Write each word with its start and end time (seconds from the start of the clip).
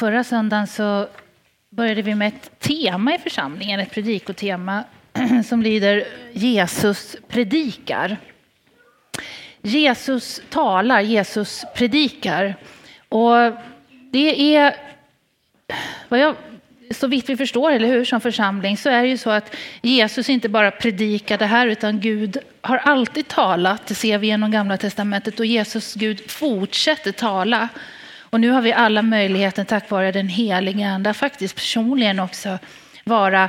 Förra 0.00 0.24
söndagen 0.24 0.66
så 0.66 1.08
började 1.70 2.02
vi 2.02 2.14
med 2.14 2.28
ett 2.28 2.58
tema 2.58 3.14
i 3.14 3.18
församlingen, 3.18 3.80
ett 3.80 3.90
predikotema 3.90 4.84
som 5.46 5.62
lyder 5.62 6.04
Jesus 6.32 7.16
predikar. 7.28 8.16
Jesus 9.62 10.42
talar, 10.50 11.00
Jesus 11.00 11.64
predikar. 11.74 12.54
Och 13.08 13.34
det 14.10 14.56
är, 14.56 14.76
vad 16.08 16.20
jag, 16.20 16.34
så 16.90 17.06
vitt 17.06 17.28
vi 17.28 17.36
förstår, 17.36 17.70
eller 17.70 17.88
hur, 17.88 18.04
som 18.04 18.20
församling, 18.20 18.76
så 18.76 18.88
är 18.88 19.02
det 19.02 19.08
ju 19.08 19.18
så 19.18 19.30
att 19.30 19.56
Jesus 19.82 20.28
inte 20.28 20.48
bara 20.48 20.70
predikar 20.70 21.38
det 21.38 21.46
här, 21.46 21.66
utan 21.66 22.00
Gud 22.00 22.36
har 22.60 22.76
alltid 22.76 23.28
talat. 23.28 23.86
Det 23.86 23.94
ser 23.94 24.18
vi 24.18 24.26
genom 24.26 24.50
Gamla 24.50 24.76
Testamentet 24.76 25.40
och 25.40 25.46
Jesus, 25.46 25.94
Gud, 25.94 26.30
fortsätter 26.30 27.12
tala. 27.12 27.68
Och 28.30 28.40
nu 28.40 28.50
har 28.50 28.62
vi 28.62 28.72
alla 28.72 29.02
möjligheten 29.02 29.66
tack 29.66 29.90
vare 29.90 30.12
den 30.12 30.28
heliga 30.28 30.88
Ande 30.88 31.14
faktiskt 31.14 31.54
personligen 31.54 32.20
också 32.20 32.58
vara, 33.04 33.48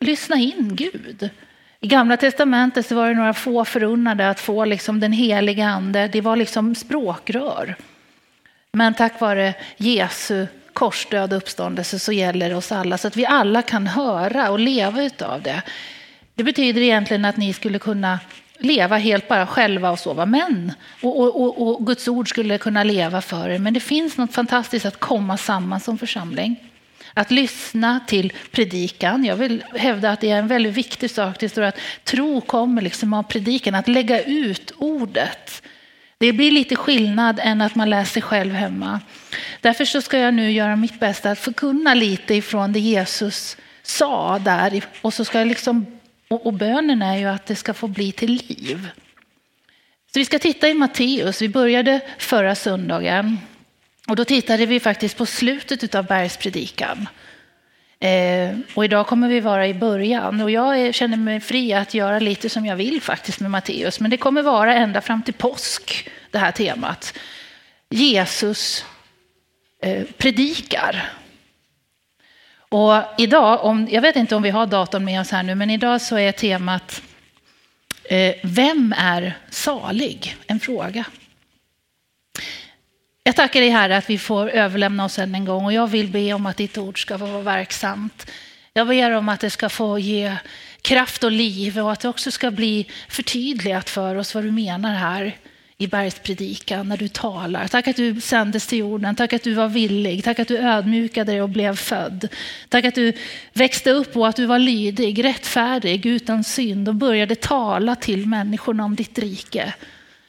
lyssna 0.00 0.36
in 0.36 0.70
Gud. 0.76 1.30
I 1.80 1.86
Gamla 1.86 2.16
Testamentet 2.16 2.86
så 2.86 2.94
var 2.94 3.08
det 3.08 3.14
några 3.14 3.34
få 3.34 3.64
förunnade 3.64 4.30
att 4.30 4.40
få 4.40 4.64
liksom 4.64 5.00
den 5.00 5.12
heliga 5.12 5.68
Ande. 5.68 6.08
Det 6.08 6.20
var 6.20 6.36
liksom 6.36 6.74
språkrör. 6.74 7.76
Men 8.72 8.94
tack 8.94 9.20
vare 9.20 9.54
Jesu 9.76 10.46
korsdöd 10.72 11.32
och 11.32 11.36
uppståndelse 11.36 11.98
så 11.98 12.12
gäller 12.12 12.48
det 12.48 12.54
oss 12.56 12.72
alla 12.72 12.98
så 12.98 13.08
att 13.08 13.16
vi 13.16 13.26
alla 13.26 13.62
kan 13.62 13.86
höra 13.86 14.50
och 14.50 14.58
leva 14.58 15.02
utav 15.02 15.42
det. 15.42 15.62
Det 16.34 16.44
betyder 16.44 16.80
egentligen 16.80 17.24
att 17.24 17.36
ni 17.36 17.52
skulle 17.52 17.78
kunna 17.78 18.20
leva 18.58 18.96
helt 18.96 19.28
bara 19.28 19.46
själva 19.46 19.90
och 19.90 19.98
sova 19.98 20.26
män. 20.26 20.72
Och, 21.02 21.20
och, 21.20 21.40
och, 21.40 21.68
och, 21.68 21.86
Guds 21.86 22.08
ord 22.08 22.28
skulle 22.28 22.58
kunna 22.58 22.84
leva 22.84 23.20
för 23.20 23.48
er. 23.48 23.58
Men 23.58 23.74
det 23.74 23.80
finns 23.80 24.16
något 24.16 24.34
fantastiskt 24.34 24.86
att 24.86 25.00
komma 25.00 25.36
samman 25.36 25.80
som 25.80 25.98
församling. 25.98 26.56
Att 27.14 27.30
lyssna 27.30 28.00
till 28.06 28.32
predikan. 28.50 29.24
Jag 29.24 29.36
vill 29.36 29.64
hävda 29.74 30.10
att 30.10 30.20
det 30.20 30.30
är 30.30 30.38
en 30.38 30.48
väldigt 30.48 30.74
viktig 30.74 31.10
sak. 31.10 31.40
Det 31.40 31.48
står 31.48 31.62
att 31.62 31.78
tro 32.04 32.40
kommer 32.40 32.82
liksom 32.82 33.14
av 33.14 33.22
predikan. 33.22 33.74
Att 33.74 33.88
lägga 33.88 34.22
ut 34.22 34.72
ordet. 34.78 35.62
Det 36.18 36.32
blir 36.32 36.52
lite 36.52 36.76
skillnad 36.76 37.40
än 37.42 37.60
att 37.60 37.74
man 37.74 37.90
läser 37.90 38.20
själv 38.20 38.54
hemma. 38.54 39.00
Därför 39.60 39.84
så 39.84 40.02
ska 40.02 40.18
jag 40.18 40.34
nu 40.34 40.52
göra 40.52 40.76
mitt 40.76 41.00
bästa 41.00 41.30
att 41.30 41.38
förkunna 41.38 41.94
lite 41.94 42.34
ifrån 42.34 42.72
det 42.72 42.80
Jesus 42.80 43.56
sa 43.82 44.38
där. 44.38 44.84
Och 45.02 45.14
så 45.14 45.24
ska 45.24 45.38
jag 45.38 45.48
liksom 45.48 45.95
och, 46.28 46.46
och 46.46 46.52
bönen 46.52 47.02
är 47.02 47.16
ju 47.16 47.26
att 47.26 47.46
det 47.46 47.56
ska 47.56 47.74
få 47.74 47.88
bli 47.88 48.12
till 48.12 48.32
liv. 48.48 48.88
Så 50.12 50.18
vi 50.18 50.24
ska 50.24 50.38
titta 50.38 50.68
i 50.68 50.74
Matteus. 50.74 51.42
Vi 51.42 51.48
började 51.48 52.00
förra 52.18 52.54
söndagen. 52.54 53.38
Och 54.08 54.16
då 54.16 54.24
tittade 54.24 54.66
vi 54.66 54.80
faktiskt 54.80 55.16
på 55.16 55.26
slutet 55.26 55.94
av 55.94 56.06
bergspredikan. 56.06 57.08
Eh, 58.00 58.58
och 58.74 58.84
idag 58.84 59.06
kommer 59.06 59.28
vi 59.28 59.40
vara 59.40 59.66
i 59.66 59.74
början. 59.74 60.40
Och 60.40 60.50
jag 60.50 60.80
är, 60.80 60.92
känner 60.92 61.16
mig 61.16 61.40
fri 61.40 61.72
att 61.72 61.94
göra 61.94 62.18
lite 62.18 62.48
som 62.48 62.66
jag 62.66 62.76
vill 62.76 63.02
faktiskt 63.02 63.40
med 63.40 63.50
Matteus. 63.50 64.00
Men 64.00 64.10
det 64.10 64.16
kommer 64.16 64.42
vara 64.42 64.74
ända 64.74 65.00
fram 65.00 65.22
till 65.22 65.34
påsk, 65.34 66.08
det 66.30 66.38
här 66.38 66.52
temat. 66.52 67.18
Jesus 67.90 68.84
eh, 69.82 70.04
predikar. 70.16 71.12
Och 72.76 73.02
idag, 73.18 73.64
om, 73.64 73.88
jag 73.90 74.02
vet 74.02 74.16
inte 74.16 74.36
om 74.36 74.42
vi 74.42 74.50
har 74.50 74.66
datorn 74.66 75.04
med 75.04 75.20
oss 75.20 75.30
här 75.30 75.42
nu, 75.42 75.54
men 75.54 75.70
idag 75.70 76.00
så 76.00 76.18
är 76.18 76.32
temat 76.32 77.02
eh, 78.04 78.34
Vem 78.42 78.94
är 78.98 79.38
salig? 79.50 80.36
En 80.46 80.60
fråga. 80.60 81.04
Jag 83.22 83.36
tackar 83.36 83.60
dig 83.60 83.70
Herre 83.70 83.96
att 83.96 84.10
vi 84.10 84.18
får 84.18 84.48
överlämna 84.48 85.04
oss 85.04 85.18
än 85.18 85.34
en 85.34 85.44
gång 85.44 85.64
och 85.64 85.72
jag 85.72 85.86
vill 85.86 86.08
be 86.08 86.32
om 86.32 86.46
att 86.46 86.56
ditt 86.56 86.78
ord 86.78 87.02
ska 87.02 87.18
få 87.18 87.26
vara 87.26 87.42
verksamt. 87.42 88.30
Jag 88.72 88.88
ber 88.88 89.10
om 89.10 89.28
att 89.28 89.40
det 89.40 89.50
ska 89.50 89.68
få 89.68 89.98
ge 89.98 90.36
kraft 90.82 91.24
och 91.24 91.32
liv 91.32 91.78
och 91.78 91.92
att 91.92 92.00
det 92.00 92.08
också 92.08 92.30
ska 92.30 92.50
bli 92.50 92.86
förtydligat 93.08 93.90
för 93.90 94.16
oss 94.16 94.34
vad 94.34 94.44
du 94.44 94.52
menar 94.52 94.94
här 94.94 95.36
i 95.78 95.86
bergspredikan 95.86 96.88
när 96.88 96.96
du 96.96 97.08
talar. 97.08 97.68
Tack 97.68 97.88
att 97.88 97.96
du 97.96 98.20
sändes 98.20 98.66
till 98.66 98.78
jorden, 98.78 99.16
tack 99.16 99.32
att 99.32 99.42
du 99.42 99.54
var 99.54 99.68
villig, 99.68 100.24
tack 100.24 100.38
att 100.38 100.48
du 100.48 100.58
ödmjukade 100.58 101.32
dig 101.32 101.42
och 101.42 101.48
blev 101.48 101.76
född. 101.76 102.28
Tack 102.68 102.84
att 102.84 102.94
du 102.94 103.12
växte 103.52 103.90
upp 103.90 104.16
och 104.16 104.28
att 104.28 104.36
du 104.36 104.46
var 104.46 104.58
lydig, 104.58 105.24
rättfärdig, 105.24 106.06
utan 106.06 106.44
synd 106.44 106.88
och 106.88 106.94
började 106.94 107.34
tala 107.34 107.94
till 107.94 108.26
människorna 108.26 108.84
om 108.84 108.96
ditt 108.96 109.18
rike. 109.18 109.74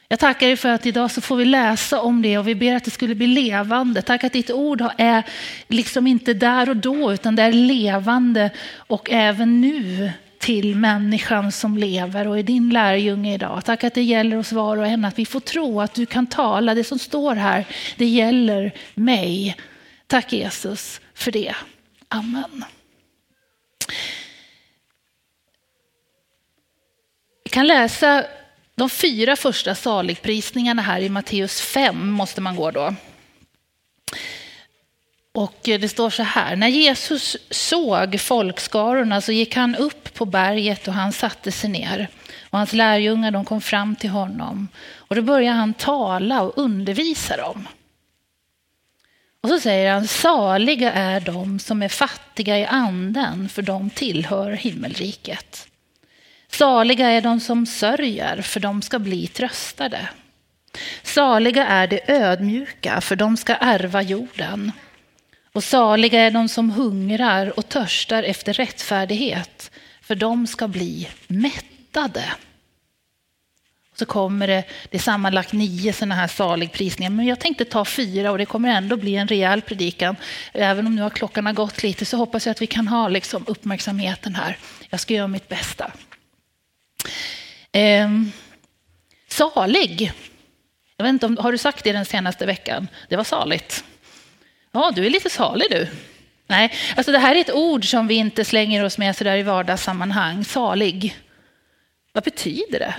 Jag 0.10 0.20
tackar 0.20 0.48
dig 0.48 0.56
för 0.56 0.70
att 0.70 0.86
idag 0.86 1.12
så 1.12 1.22
får 1.22 1.36
vi 1.36 1.46
läsa 1.46 2.02
om 2.02 2.22
det 2.22 2.38
och 2.38 2.48
vi 2.48 2.56
ber 2.56 2.76
att 2.76 2.84
det 2.84 2.92
skulle 2.92 3.16
bli 3.16 3.28
levande. 3.28 4.02
Tack 4.02 4.24
att 4.24 4.34
ditt 4.34 4.52
ord 4.52 4.84
är 4.98 5.24
liksom 5.68 6.08
inte 6.08 6.34
där 6.34 6.70
och 6.70 6.78
då 6.78 7.14
utan 7.14 7.36
det 7.36 7.44
är 7.44 7.52
levande 7.52 8.50
och 8.78 9.12
även 9.12 9.62
nu 9.62 10.12
till 10.40 10.76
människan 10.76 11.52
som 11.52 11.78
lever 11.78 12.28
och 12.28 12.40
är 12.40 12.44
din 12.44 12.70
lärjunge 12.70 13.34
idag. 13.34 13.66
Tack 13.66 13.84
att 13.84 13.94
det 13.94 14.04
gäller 14.04 14.38
oss 14.38 14.52
var 14.52 14.78
och 14.78 14.88
en, 14.88 15.06
att 15.06 15.20
vi 15.20 15.26
får 15.26 15.40
tro 15.40 15.82
att 15.82 15.94
du 15.94 16.06
kan 16.06 16.28
tala. 16.28 16.76
Det 16.76 16.84
som 16.84 17.00
står 17.00 17.36
här, 17.36 17.66
det 17.98 18.06
gäller 18.06 18.72
mig. 18.94 19.56
Tack 20.08 20.34
Jesus 20.34 21.02
för 21.14 21.32
det. 21.32 21.56
Amen. 22.08 22.66
Vi 27.44 27.50
kan 27.50 27.68
läsa 27.68 28.26
de 28.76 28.90
fyra 28.90 29.36
första 29.36 29.76
saligprisningarna 29.76 30.82
här 30.82 31.02
i 31.02 31.10
Matteus 31.10 31.62
5 31.62 32.10
måste 32.10 32.42
man 32.42 32.56
gå 32.56 32.72
då. 32.72 32.96
Och 35.32 35.70
eh, 35.70 35.80
det 35.80 35.90
står 35.90 36.10
så 36.10 36.24
här, 36.24 36.56
när 36.56 36.68
Jesus 36.68 37.38
såg 37.50 38.20
folkskarorna 38.20 39.22
så 39.22 39.32
gick 39.32 39.56
han 39.56 39.76
upp 39.76 40.14
på 40.14 40.26
berget 40.26 40.88
och 40.88 40.94
han 40.94 41.14
satte 41.14 41.52
sig 41.52 41.70
ner. 41.70 42.08
Och 42.50 42.58
hans 42.58 42.74
lärjungar 42.74 43.32
de 43.32 43.46
kom 43.46 43.62
fram 43.62 43.96
till 43.96 44.10
honom. 44.10 44.68
Och 44.96 45.16
då 45.16 45.22
började 45.22 45.58
han 45.58 45.74
tala 45.74 46.42
och 46.42 46.58
undervisa 46.58 47.38
dem. 47.38 47.68
Och 49.42 49.50
så 49.50 49.60
säger 49.60 49.94
han, 49.94 50.08
saliga 50.08 50.92
är 50.92 51.20
de 51.20 51.60
som 51.60 51.82
är 51.82 51.90
fattiga 51.90 52.60
i 52.60 52.66
anden, 52.66 53.50
för 53.50 53.62
de 53.62 53.90
tillhör 53.90 54.52
himmelriket. 54.52 55.68
Saliga 56.52 57.10
är 57.10 57.22
de 57.22 57.40
som 57.40 57.66
sörjer, 57.66 58.42
för 58.42 58.60
de 58.60 58.82
ska 58.82 59.00
bli 59.00 59.28
tröstade. 59.28 60.10
Saliga 61.04 61.68
är 61.68 61.88
de 61.88 62.02
ödmjuka, 62.08 63.02
för 63.02 63.16
de 63.16 63.38
ska 63.38 63.56
ärva 63.56 64.02
jorden. 64.02 64.72
Och 65.58 65.64
saliga 65.64 66.22
är 66.22 66.32
de 66.32 66.50
som 66.50 66.70
hungrar 66.70 67.60
och 67.60 67.70
törstar 67.70 68.24
efter 68.24 68.54
rättfärdighet, 68.54 69.72
för 70.02 70.16
de 70.16 70.48
ska 70.48 70.68
bli 70.68 71.08
mättade. 71.28 72.24
Så 73.96 74.06
kommer 74.06 74.48
det, 74.48 74.64
det 74.90 74.98
är 74.98 75.02
sammanlagt 75.02 75.54
nio 75.54 75.94
sådana 75.94 76.16
här 76.16 76.28
saligprisningar, 76.28 77.10
men 77.10 77.26
jag 77.26 77.40
tänkte 77.40 77.66
ta 77.66 77.86
fyra 77.86 78.32
och 78.32 78.38
det 78.38 78.46
kommer 78.46 78.70
ändå 78.70 78.98
bli 78.98 79.16
en 79.16 79.28
rejäl 79.28 79.62
predikan. 79.62 80.16
Även 80.54 80.88
om 80.88 80.96
nu 80.96 81.02
har 81.02 81.10
klockan 81.10 81.46
har 81.46 81.54
gått 81.54 81.84
lite 81.84 82.06
så 82.06 82.18
hoppas 82.18 82.46
jag 82.46 82.52
att 82.52 82.62
vi 82.62 82.68
kan 82.68 82.88
ha 82.88 83.08
liksom 83.08 83.44
uppmärksamheten 83.48 84.36
här. 84.36 84.58
Jag 84.90 85.00
ska 85.00 85.14
göra 85.14 85.28
mitt 85.28 85.50
bästa. 85.50 85.92
Eh, 87.72 88.10
salig. 89.28 90.14
Jag 90.98 91.04
vet 91.04 91.10
inte 91.10 91.26
om, 91.26 91.38
har 91.38 91.52
du 91.52 91.58
sagt 91.58 91.84
det 91.84 91.92
den 91.92 92.06
senaste 92.06 92.46
veckan? 92.46 92.88
Det 93.10 93.16
var 93.16 93.24
saligt. 93.24 93.84
Ja, 94.72 94.92
du 94.96 95.06
är 95.06 95.10
lite 95.10 95.30
salig 95.30 95.68
du. 95.70 95.88
Nej, 96.48 96.74
alltså 96.96 97.12
det 97.12 97.20
här 97.20 97.36
är 97.36 97.42
ett 97.42 97.54
ord 97.54 97.90
som 97.90 98.08
vi 98.08 98.16
inte 98.16 98.46
slänger 98.46 98.84
oss 98.84 98.98
med 98.98 99.16
sådär 99.16 99.38
i 99.38 99.44
vardagssammanhang. 99.44 100.46
Salig. 100.46 101.16
Vad 102.14 102.24
betyder 102.24 102.80
det? 102.80 102.96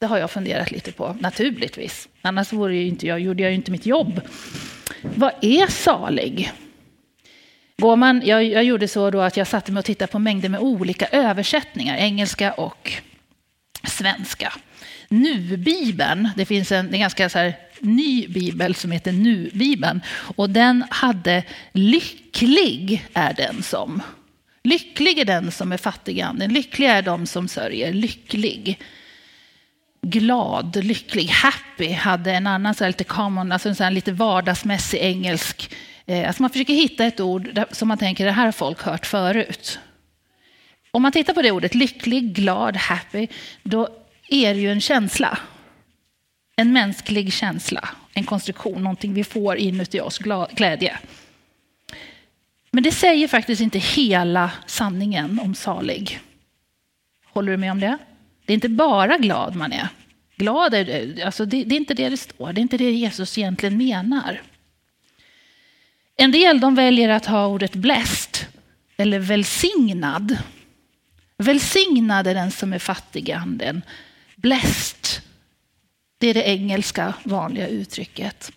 Det 0.00 0.06
har 0.06 0.18
jag 0.18 0.30
funderat 0.30 0.70
lite 0.70 0.92
på, 0.92 1.16
naturligtvis. 1.20 2.08
Annars 2.22 2.52
vore 2.52 2.76
ju 2.76 2.88
inte 2.88 3.06
jag, 3.06 3.20
gjorde 3.20 3.42
jag 3.42 3.50
ju 3.50 3.56
inte 3.56 3.70
mitt 3.70 3.86
jobb. 3.86 4.20
Vad 5.02 5.32
är 5.40 5.66
salig? 5.66 6.52
Går 7.78 7.96
man, 7.96 8.22
jag, 8.24 8.44
jag 8.44 8.64
gjorde 8.64 8.88
så 8.88 9.10
då 9.10 9.20
att 9.20 9.36
jag 9.36 9.46
satte 9.46 9.72
mig 9.72 9.78
och 9.78 9.84
tittade 9.84 10.12
på 10.12 10.18
mängder 10.18 10.48
med 10.48 10.60
olika 10.60 11.06
översättningar, 11.06 11.96
engelska 11.96 12.52
och 12.52 12.92
svenska. 13.84 14.52
Nu-bibeln, 15.08 16.28
det 16.36 16.44
finns 16.44 16.72
en, 16.72 16.94
en 16.94 17.00
ganska 17.00 17.28
så 17.28 17.38
här, 17.38 17.56
ny 17.80 18.28
bibel 18.28 18.74
som 18.74 18.90
heter 18.90 19.12
Nu-bibeln. 19.12 20.00
Och 20.36 20.50
den 20.50 20.84
hade 20.90 21.42
lycklig 21.72 23.06
är 23.14 23.34
den 23.34 23.62
som. 23.62 24.02
Lycklig 24.64 25.18
är 25.18 25.24
den 25.24 25.50
som 25.50 25.72
är 25.72 25.76
fattig 25.76 26.20
anden. 26.20 26.52
Lycklig 26.52 26.86
är 26.86 27.02
de 27.02 27.26
som 27.26 27.48
sörjer. 27.48 27.92
Lycklig. 27.92 28.78
Glad, 30.02 30.84
lycklig, 30.84 31.28
happy 31.28 31.92
hade 31.92 32.32
en 32.32 32.46
annan 32.46 32.74
så 32.74 32.84
här 32.84 32.90
lite 32.90 33.04
common, 33.04 33.52
alltså 33.52 33.68
en 33.68 33.76
så 33.76 33.84
här 33.84 33.90
lite 33.90 34.12
vardagsmässig 34.12 34.98
engelsk. 34.98 35.74
Eh, 36.06 36.26
alltså 36.26 36.42
man 36.42 36.50
försöker 36.50 36.74
hitta 36.74 37.04
ett 37.04 37.20
ord 37.20 37.60
som 37.70 37.88
man 37.88 37.98
tänker 37.98 38.24
det 38.24 38.32
här 38.32 38.44
har 38.44 38.52
folk 38.52 38.82
hört 38.82 39.06
förut. 39.06 39.78
Om 40.90 41.02
man 41.02 41.12
tittar 41.12 41.34
på 41.34 41.42
det 41.42 41.50
ordet, 41.50 41.74
lycklig, 41.74 42.34
glad, 42.34 42.76
happy, 42.76 43.26
då 43.62 43.88
är 44.28 44.54
det 44.54 44.60
ju 44.60 44.72
en 44.72 44.80
känsla. 44.80 45.38
En 46.56 46.72
mänsklig 46.72 47.32
känsla, 47.32 47.88
en 48.14 48.24
konstruktion, 48.24 48.82
någonting 48.82 49.14
vi 49.14 49.24
får 49.24 49.56
inuti 49.56 50.00
oss, 50.00 50.18
glädje. 50.50 50.98
Men 52.70 52.82
det 52.82 52.92
säger 52.92 53.28
faktiskt 53.28 53.60
inte 53.60 53.78
hela 53.78 54.50
sanningen 54.66 55.40
om 55.40 55.54
salig. 55.54 56.20
Håller 57.24 57.52
du 57.52 57.58
med 57.58 57.72
om 57.72 57.80
det? 57.80 57.98
Det 58.46 58.52
är 58.52 58.54
inte 58.54 58.68
bara 58.68 59.18
glad 59.18 59.56
man 59.56 59.72
är. 59.72 59.88
Glad 60.36 60.74
är 60.74 61.24
alltså 61.24 61.44
det, 61.44 61.64
det 61.64 61.74
är 61.74 61.76
inte 61.76 61.94
det 61.94 62.08
det 62.08 62.16
står, 62.16 62.52
det 62.52 62.60
är 62.60 62.62
inte 62.62 62.76
det 62.76 62.90
Jesus 62.90 63.38
egentligen 63.38 63.76
menar. 63.76 64.42
En 66.16 66.32
del 66.32 66.60
de 66.60 66.74
väljer 66.74 67.08
att 67.08 67.26
ha 67.26 67.46
ordet 67.46 67.72
blessed 67.72 68.46
eller 68.96 69.18
välsignad. 69.18 70.38
Välsignad 71.36 72.26
är 72.26 72.34
den 72.34 72.50
som 72.50 72.72
är 72.72 72.78
fattig 72.78 73.28
i 73.28 73.32
anden. 73.32 73.82
Blessed, 74.40 75.22
det 76.18 76.26
är 76.26 76.34
det 76.34 76.48
engelska 76.48 77.14
vanliga 77.24 77.68
uttrycket. 77.68 78.52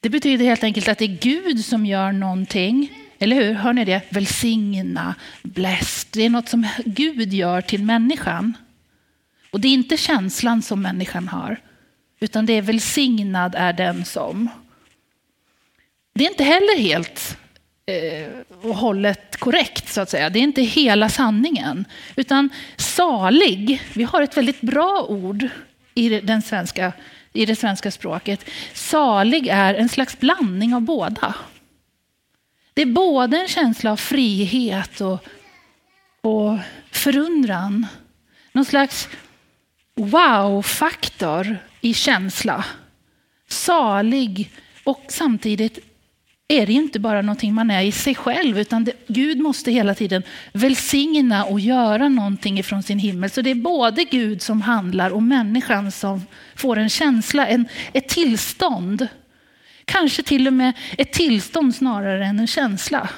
Det 0.00 0.10
betyder 0.10 0.44
helt 0.44 0.64
enkelt 0.64 0.88
att 0.88 0.98
det 0.98 1.04
är 1.04 1.18
Gud 1.20 1.64
som 1.64 1.86
gör 1.86 2.12
någonting. 2.12 2.92
Eller 3.18 3.36
hur? 3.36 3.54
Hör 3.54 3.72
ni 3.72 3.84
det? 3.84 4.02
Välsigna, 4.10 5.14
blessed. 5.42 6.08
Det 6.12 6.22
är 6.22 6.30
något 6.30 6.48
som 6.48 6.68
Gud 6.84 7.32
gör 7.32 7.60
till 7.60 7.84
människan. 7.84 8.56
Och 9.50 9.60
det 9.60 9.68
är 9.68 9.72
inte 9.72 9.96
känslan 9.96 10.62
som 10.62 10.82
människan 10.82 11.28
har, 11.28 11.60
utan 12.20 12.46
det 12.46 12.52
är 12.52 12.62
välsignad 12.62 13.54
är 13.54 13.72
den 13.72 14.04
som. 14.04 14.48
Det 16.14 16.24
är 16.24 16.30
inte 16.30 16.44
heller 16.44 16.78
helt 16.78 17.38
Eh, 17.86 18.28
och 18.62 18.76
hållet 18.76 19.36
korrekt, 19.36 19.92
så 19.92 20.00
att 20.00 20.10
säga. 20.10 20.30
Det 20.30 20.38
är 20.38 20.42
inte 20.42 20.62
hela 20.62 21.08
sanningen. 21.08 21.84
Utan 22.16 22.50
salig, 22.76 23.82
vi 23.94 24.04
har 24.04 24.22
ett 24.22 24.36
väldigt 24.36 24.60
bra 24.60 25.06
ord 25.08 25.48
i, 25.94 26.20
den 26.20 26.42
svenska, 26.42 26.92
i 27.32 27.46
det 27.46 27.56
svenska 27.56 27.90
språket. 27.90 28.44
Salig 28.72 29.48
är 29.48 29.74
en 29.74 29.88
slags 29.88 30.18
blandning 30.18 30.74
av 30.74 30.80
båda. 30.80 31.34
Det 32.74 32.82
är 32.82 32.86
både 32.86 33.36
en 33.36 33.48
känsla 33.48 33.92
av 33.92 33.96
frihet 33.96 35.00
och, 35.00 35.24
och 36.20 36.58
förundran. 36.90 37.86
Någon 38.52 38.64
slags 38.64 39.08
wow-faktor 39.94 41.56
i 41.80 41.94
känsla. 41.94 42.64
Salig 43.48 44.50
och 44.84 45.04
samtidigt 45.08 45.93
är 46.48 46.66
det 46.66 46.72
inte 46.72 47.00
bara 47.00 47.22
någonting 47.22 47.54
man 47.54 47.70
är 47.70 47.82
i 47.82 47.92
sig 47.92 48.14
själv, 48.14 48.58
utan 48.58 48.84
det, 48.84 48.92
Gud 49.06 49.38
måste 49.38 49.70
hela 49.70 49.94
tiden 49.94 50.22
välsigna 50.52 51.44
och 51.44 51.60
göra 51.60 52.08
någonting 52.08 52.58
ifrån 52.58 52.82
sin 52.82 52.98
himmel. 52.98 53.30
Så 53.30 53.42
det 53.42 53.50
är 53.50 53.54
både 53.54 54.04
Gud 54.04 54.42
som 54.42 54.62
handlar 54.62 55.10
och 55.10 55.22
människan 55.22 55.92
som 55.92 56.22
får 56.54 56.78
en 56.78 56.88
känsla, 56.88 57.46
en, 57.46 57.68
ett 57.92 58.08
tillstånd. 58.08 59.08
Kanske 59.84 60.22
till 60.22 60.46
och 60.46 60.52
med 60.52 60.72
ett 60.98 61.12
tillstånd 61.12 61.74
snarare 61.74 62.26
än 62.26 62.38
en 62.38 62.46
känsla. 62.46 63.08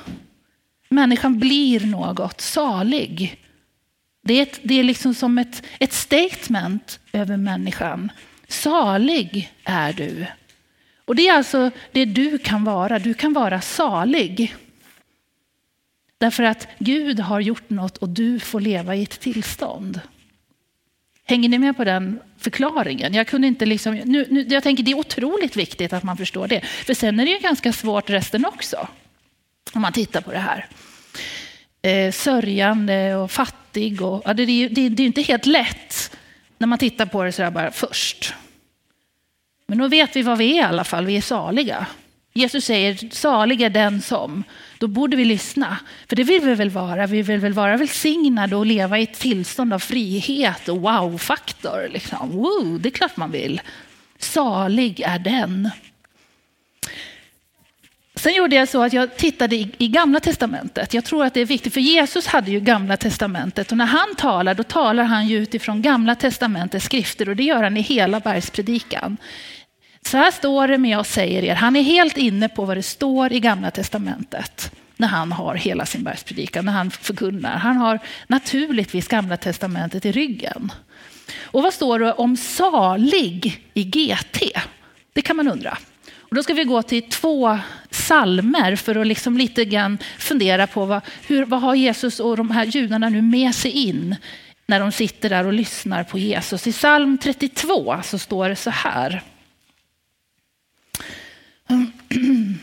Människan 0.88 1.38
blir 1.38 1.86
något 1.86 2.40
salig. 2.40 3.40
Det 4.24 4.34
är, 4.34 4.42
ett, 4.42 4.60
det 4.62 4.80
är 4.80 4.84
liksom 4.84 5.14
som 5.14 5.38
ett, 5.38 5.62
ett 5.78 5.92
statement 5.92 7.00
över 7.12 7.36
människan. 7.36 8.12
Salig 8.48 9.52
är 9.64 9.92
du. 9.92 10.26
Och 11.06 11.16
det 11.16 11.28
är 11.28 11.32
alltså 11.32 11.70
det 11.92 12.04
du 12.04 12.38
kan 12.38 12.64
vara. 12.64 12.98
Du 12.98 13.14
kan 13.14 13.32
vara 13.32 13.60
salig. 13.60 14.54
Därför 16.18 16.42
att 16.42 16.68
Gud 16.78 17.20
har 17.20 17.40
gjort 17.40 17.70
något 17.70 17.96
och 17.96 18.08
du 18.08 18.40
får 18.40 18.60
leva 18.60 18.94
i 18.94 19.02
ett 19.02 19.20
tillstånd. 19.20 20.00
Hänger 21.24 21.48
ni 21.48 21.58
med 21.58 21.76
på 21.76 21.84
den 21.84 22.20
förklaringen? 22.38 23.14
Jag, 23.14 23.26
kunde 23.26 23.46
inte 23.46 23.66
liksom, 23.66 23.94
nu, 23.94 24.26
nu, 24.30 24.46
jag 24.48 24.62
tänker 24.62 24.82
det 24.82 24.90
är 24.90 24.98
otroligt 24.98 25.56
viktigt 25.56 25.92
att 25.92 26.02
man 26.02 26.16
förstår 26.16 26.48
det. 26.48 26.60
För 26.60 26.94
sen 26.94 27.20
är 27.20 27.24
det 27.24 27.30
ju 27.30 27.38
ganska 27.38 27.72
svårt 27.72 28.10
resten 28.10 28.46
också. 28.46 28.88
Om 29.72 29.82
man 29.82 29.92
tittar 29.92 30.20
på 30.20 30.32
det 30.32 30.38
här. 30.38 30.66
Eh, 31.82 32.12
sörjande 32.12 33.14
och 33.14 33.30
fattig. 33.30 34.02
Och, 34.02 34.22
ja, 34.24 34.34
det, 34.34 34.46
det, 34.46 34.68
det, 34.68 34.88
det 34.88 35.02
är 35.02 35.06
inte 35.06 35.22
helt 35.22 35.46
lätt 35.46 36.16
när 36.58 36.66
man 36.66 36.78
tittar 36.78 37.06
på 37.06 37.22
det 37.24 37.32
så 37.32 37.50
bara 37.50 37.70
först. 37.70 38.34
Men 39.66 39.78
då 39.78 39.88
vet 39.88 40.16
vi 40.16 40.22
vad 40.22 40.38
vi 40.38 40.52
är 40.52 40.56
i 40.56 40.62
alla 40.62 40.84
fall, 40.84 41.06
vi 41.06 41.16
är 41.16 41.20
saliga. 41.20 41.86
Jesus 42.36 42.64
säger 42.64 43.08
salig 43.10 43.62
är 43.62 43.70
den 43.70 44.02
som. 44.02 44.44
Då 44.78 44.86
borde 44.86 45.16
vi 45.16 45.24
lyssna. 45.24 45.78
För 46.08 46.16
det 46.16 46.24
vill 46.24 46.40
vi 46.40 46.54
väl 46.54 46.70
vara. 46.70 47.06
Vi 47.06 47.22
vill 47.22 47.40
väl 47.40 47.52
vara 47.52 47.76
välsignade 47.76 48.56
och 48.56 48.66
leva 48.66 48.98
i 48.98 49.02
ett 49.02 49.18
tillstånd 49.18 49.72
av 49.72 49.78
frihet 49.78 50.68
och 50.68 50.80
wow-faktor. 50.80 51.88
Liksom. 51.92 52.30
Wow, 52.30 52.80
det 52.80 52.88
är 52.88 52.90
klart 52.90 53.16
man 53.16 53.30
vill. 53.30 53.60
Salig 54.18 55.00
är 55.00 55.18
den. 55.18 55.70
Sen 58.14 58.34
gjorde 58.34 58.56
jag 58.56 58.68
så 58.68 58.82
att 58.82 58.92
jag 58.92 59.16
tittade 59.16 59.56
i, 59.56 59.70
i, 59.78 59.88
Gamla 59.88 60.20
Testamentet. 60.20 60.94
Jag 60.94 61.04
tror 61.04 61.24
att 61.24 61.34
det 61.34 61.40
är 61.40 61.44
viktigt, 61.46 61.72
för 61.72 61.80
Jesus 61.80 62.26
hade 62.26 62.50
ju 62.50 62.60
Gamla 62.60 62.96
Testamentet 62.96 63.70
och 63.70 63.78
när 63.78 63.86
han 63.86 64.14
talar, 64.16 64.54
då 64.54 64.62
talar 64.62 65.04
han 65.04 65.28
ju 65.28 65.38
utifrån 65.38 65.82
Gamla 65.82 66.14
Testamentets 66.14 66.84
skrifter 66.84 67.28
och 67.28 67.36
det 67.36 67.42
gör 67.42 67.62
han 67.62 67.76
i 67.76 67.80
hela 67.80 68.20
bergspredikan. 68.20 69.16
Så 70.06 70.16
här 70.16 70.30
står 70.30 70.68
det, 70.68 70.78
men 70.78 70.90
jag 70.90 71.06
säger 71.06 71.42
er, 71.42 71.54
han 71.54 71.76
är 71.76 71.82
helt 71.82 72.16
inne 72.16 72.48
på 72.48 72.64
vad 72.64 72.76
det 72.76 72.82
står 72.82 73.32
i 73.32 73.40
Gamla 73.40 73.70
Testamentet 73.70 74.72
när 74.96 75.08
han 75.08 75.32
har 75.32 75.54
hela 75.54 75.86
sin 75.86 76.04
bergspredikan, 76.04 76.64
när 76.64 76.72
han 76.72 76.90
förkunnar. 76.90 77.56
Han 77.56 77.76
har 77.76 77.98
naturligtvis 78.26 79.08
Gamla 79.08 79.36
Testamentet 79.36 80.04
i 80.04 80.12
ryggen. 80.12 80.72
Och 81.40 81.62
vad 81.62 81.74
står 81.74 81.98
det 81.98 82.12
om 82.12 82.36
salig 82.36 83.64
i 83.74 83.84
GT? 83.84 84.42
Det 85.12 85.22
kan 85.22 85.36
man 85.36 85.48
undra. 85.48 85.78
Och 86.18 86.34
då 86.34 86.42
ska 86.42 86.54
vi 86.54 86.64
gå 86.64 86.82
till 86.82 87.08
två 87.08 87.58
salmer 87.90 88.76
för 88.76 88.94
att 88.94 89.06
liksom 89.06 89.38
lite 89.38 89.64
grann 89.64 89.98
fundera 90.18 90.66
på 90.66 90.84
vad, 90.84 91.00
hur, 91.26 91.44
vad 91.44 91.60
har 91.60 91.74
Jesus 91.74 92.20
och 92.20 92.36
de 92.36 92.50
här 92.50 92.64
judarna 92.64 93.08
nu 93.08 93.22
med 93.22 93.54
sig 93.54 93.70
in 93.70 94.16
när 94.66 94.80
de 94.80 94.92
sitter 94.92 95.28
där 95.28 95.46
och 95.46 95.52
lyssnar 95.52 96.04
på 96.04 96.18
Jesus. 96.18 96.66
I 96.66 96.72
psalm 96.72 97.18
32 97.18 97.96
så 98.02 98.18
står 98.18 98.48
det 98.48 98.56
så 98.56 98.70
här. 98.70 99.22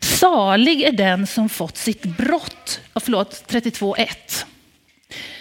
Salig 0.00 0.82
är 0.82 0.92
den 0.92 1.26
som 1.26 1.48
fått 1.48 1.76
sitt 1.76 2.02
brott, 2.02 2.80
förlåt 3.00 3.44
32.1. 3.48 4.44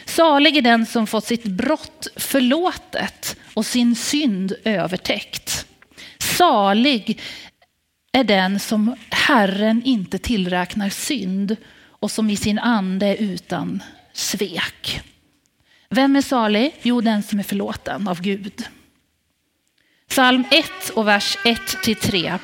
Salig 0.05 0.57
är 0.57 0.61
den 0.61 0.85
som 0.85 1.07
fått 1.07 1.25
sitt 1.25 1.43
brott 1.43 2.07
förlåtet 2.15 3.37
och 3.53 3.65
sin 3.65 3.95
synd 3.95 4.53
övertäckt. 4.63 5.65
Salig 6.19 7.21
är 8.11 8.23
den 8.23 8.59
som 8.59 8.95
Herren 9.09 9.81
inte 9.85 10.17
tillräknar 10.17 10.89
synd 10.89 11.55
och 11.75 12.11
som 12.11 12.29
i 12.29 12.37
sin 12.37 12.59
ande 12.59 13.05
är 13.05 13.15
utan 13.15 13.83
svek. 14.13 15.01
Vem 15.89 16.15
är 16.15 16.21
salig? 16.21 16.75
Jo, 16.81 17.01
den 17.01 17.23
som 17.23 17.39
är 17.39 17.43
förlåten 17.43 18.07
av 18.07 18.21
Gud. 18.21 18.63
Psalm 20.13 20.43
1 20.51 20.89
och 20.89 21.07
vers 21.07 21.37
1-3. 21.43 22.39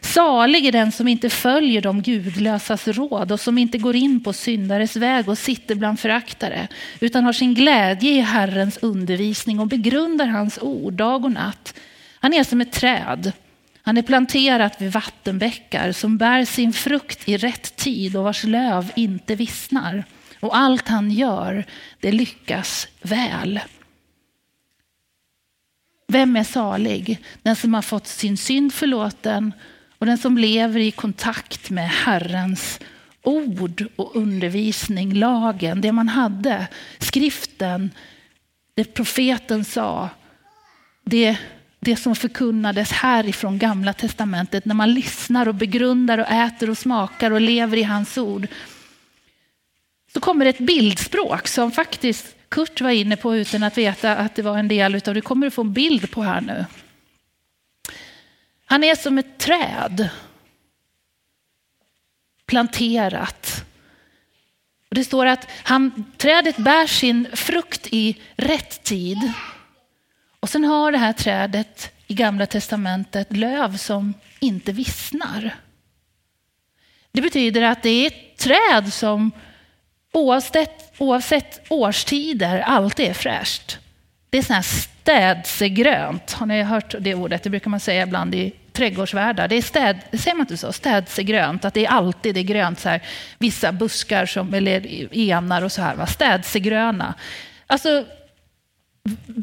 Salig 0.00 0.66
är 0.66 0.72
den 0.72 0.92
som 0.92 1.08
inte 1.08 1.30
följer 1.30 1.82
de 1.82 2.02
gudlösas 2.02 2.88
råd 2.88 3.32
och 3.32 3.40
som 3.40 3.58
inte 3.58 3.78
går 3.78 3.96
in 3.96 4.24
på 4.24 4.32
syndares 4.32 4.96
väg 4.96 5.28
och 5.28 5.38
sitter 5.38 5.74
bland 5.74 6.00
föraktare, 6.00 6.68
utan 7.00 7.24
har 7.24 7.32
sin 7.32 7.54
glädje 7.54 8.10
i 8.10 8.20
Herrens 8.20 8.78
undervisning 8.82 9.60
och 9.60 9.66
begrundar 9.66 10.26
hans 10.26 10.58
ord 10.58 10.92
dag 10.92 11.24
och 11.24 11.32
natt. 11.32 11.74
Han 12.20 12.34
är 12.34 12.44
som 12.44 12.60
ett 12.60 12.72
träd. 12.72 13.32
Han 13.82 13.96
är 13.96 14.02
planterat 14.02 14.80
vid 14.82 14.92
vattenbäckar 14.92 15.92
som 15.92 16.18
bär 16.18 16.44
sin 16.44 16.72
frukt 16.72 17.28
i 17.28 17.36
rätt 17.36 17.76
tid 17.76 18.16
och 18.16 18.24
vars 18.24 18.44
löv 18.44 18.92
inte 18.96 19.34
vissnar. 19.34 20.04
Och 20.40 20.56
allt 20.56 20.88
han 20.88 21.10
gör, 21.10 21.64
det 22.00 22.12
lyckas 22.12 22.88
väl. 23.02 23.60
Vem 26.14 26.36
är 26.36 26.44
salig? 26.44 27.18
Den 27.42 27.56
som 27.56 27.74
har 27.74 27.82
fått 27.82 28.06
sin 28.06 28.36
synd 28.36 28.74
förlåten 28.74 29.52
och 29.98 30.06
den 30.06 30.18
som 30.18 30.38
lever 30.38 30.80
i 30.80 30.90
kontakt 30.90 31.70
med 31.70 31.88
Herrens 31.88 32.80
ord 33.22 33.86
och 33.96 34.16
undervisning, 34.16 35.14
lagen, 35.14 35.80
det 35.80 35.92
man 35.92 36.08
hade, 36.08 36.66
skriften, 36.98 37.90
det 38.74 38.84
profeten 38.84 39.64
sa, 39.64 40.10
det, 41.04 41.36
det 41.80 41.96
som 41.96 42.16
förkunnades 42.16 42.92
härifrån 42.92 43.58
gamla 43.58 43.92
testamentet, 43.92 44.64
när 44.64 44.74
man 44.74 44.94
lyssnar 44.94 45.48
och 45.48 45.54
begrundar 45.54 46.18
och 46.18 46.30
äter 46.30 46.70
och 46.70 46.78
smakar 46.78 47.30
och 47.30 47.40
lever 47.40 47.76
i 47.76 47.82
hans 47.82 48.18
ord. 48.18 48.46
Så 50.12 50.20
kommer 50.20 50.46
ett 50.46 50.58
bildspråk 50.58 51.48
som 51.48 51.72
faktiskt 51.72 52.26
Kurt 52.54 52.80
var 52.80 52.90
inne 52.90 53.16
på 53.16 53.36
utan 53.36 53.62
att 53.62 53.78
veta 53.78 54.16
att 54.16 54.34
det 54.34 54.42
var 54.42 54.58
en 54.58 54.68
del 54.68 54.94
utav 54.94 55.14
det. 55.14 55.20
kommer 55.20 55.46
du 55.46 55.50
få 55.50 55.60
en 55.60 55.72
bild 55.72 56.10
på 56.10 56.22
här 56.22 56.40
nu. 56.40 56.64
Han 58.64 58.84
är 58.84 58.94
som 58.94 59.18
ett 59.18 59.38
träd. 59.38 60.08
Planterat. 62.46 63.64
Och 64.88 64.94
det 64.94 65.04
står 65.04 65.26
att 65.26 65.48
han, 65.62 66.04
trädet 66.16 66.56
bär 66.56 66.86
sin 66.86 67.28
frukt 67.32 67.86
i 67.90 68.20
rätt 68.36 68.82
tid. 68.82 69.32
Och 70.40 70.48
sen 70.48 70.64
har 70.64 70.92
det 70.92 70.98
här 70.98 71.12
trädet 71.12 71.92
i 72.06 72.14
Gamla 72.14 72.46
testamentet 72.46 73.36
löv 73.36 73.76
som 73.76 74.14
inte 74.40 74.72
vissnar. 74.72 75.56
Det 77.12 77.20
betyder 77.20 77.62
att 77.62 77.82
det 77.82 77.90
är 77.90 78.06
ett 78.06 78.36
träd 78.36 78.92
som 78.92 79.30
oavsett, 80.14 80.92
oavsett 80.98 81.60
årstider 81.68 82.60
alltid 82.60 83.10
är 83.10 83.14
fräscht. 83.14 83.78
Det 84.30 84.38
är 84.38 84.42
sånt 84.42 84.56
här 84.56 84.62
städsegrönt. 84.62 86.32
Har 86.32 86.46
ni 86.46 86.62
hört 86.62 86.94
det 87.00 87.14
ordet? 87.14 87.42
Det 87.42 87.50
brukar 87.50 87.70
man 87.70 87.80
säga 87.80 88.02
ibland 88.02 88.34
i 88.34 88.52
trädgårdsvärldar. 88.72 89.48
Det 89.48 89.56
är 89.56 89.62
städ, 89.62 89.98
säger 90.12 90.34
man 90.34 90.40
inte 90.40 90.56
så? 90.56 90.72
Städsegrönt, 90.72 91.64
att 91.64 91.74
det 91.74 91.86
är 91.86 91.90
alltid 91.90 92.36
är 92.36 92.42
grönt. 92.42 92.80
Så 92.80 92.88
här, 92.88 93.02
vissa 93.38 93.72
buskar 93.72 94.26
som, 94.26 94.54
eller 94.54 95.14
enar 95.16 95.62
och 95.62 95.72
så 95.72 95.82
här. 95.82 95.94
Va? 95.94 96.06
Städsegröna. 96.06 97.14
Alltså, 97.66 98.04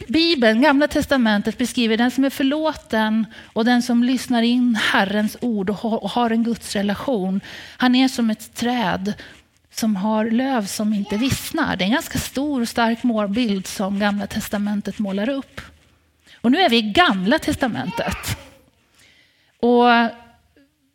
Bibeln, 0.08 0.62
Gamla 0.62 0.88
testamentet 0.88 1.58
beskriver 1.58 1.98
den 1.98 2.12
som 2.12 2.26
är 2.26 2.30
förlåten 2.30 3.26
och 3.54 3.66
den 3.66 3.82
som 3.82 4.04
lyssnar 4.04 4.42
in 4.42 4.76
Herrens 4.76 5.38
ord 5.42 5.70
och 5.70 6.10
har 6.10 6.30
en 6.30 6.44
Guds 6.44 6.76
relation. 6.76 7.42
Han 7.78 7.96
är 7.96 8.08
som 8.08 8.30
ett 8.30 8.54
träd 8.56 9.14
som 9.72 9.96
har 9.96 10.26
löv 10.26 10.66
som 10.66 10.94
inte 10.94 11.18
vissnar. 11.18 11.76
Det 11.76 11.84
är 11.84 11.86
en 11.86 11.92
ganska 11.92 12.20
stor 12.20 12.62
och 12.62 12.70
stark 12.70 13.04
målbild 13.04 13.68
som 13.68 14.00
Gamla 14.00 14.28
testamentet 14.28 15.00
målar 15.00 15.30
upp. 15.30 15.62
Och 16.42 16.52
nu 16.52 16.58
är 16.62 16.70
vi 16.70 16.78
i 16.78 16.82
Gamla 16.82 17.40
testamentet. 17.40 18.38
Och 19.60 19.86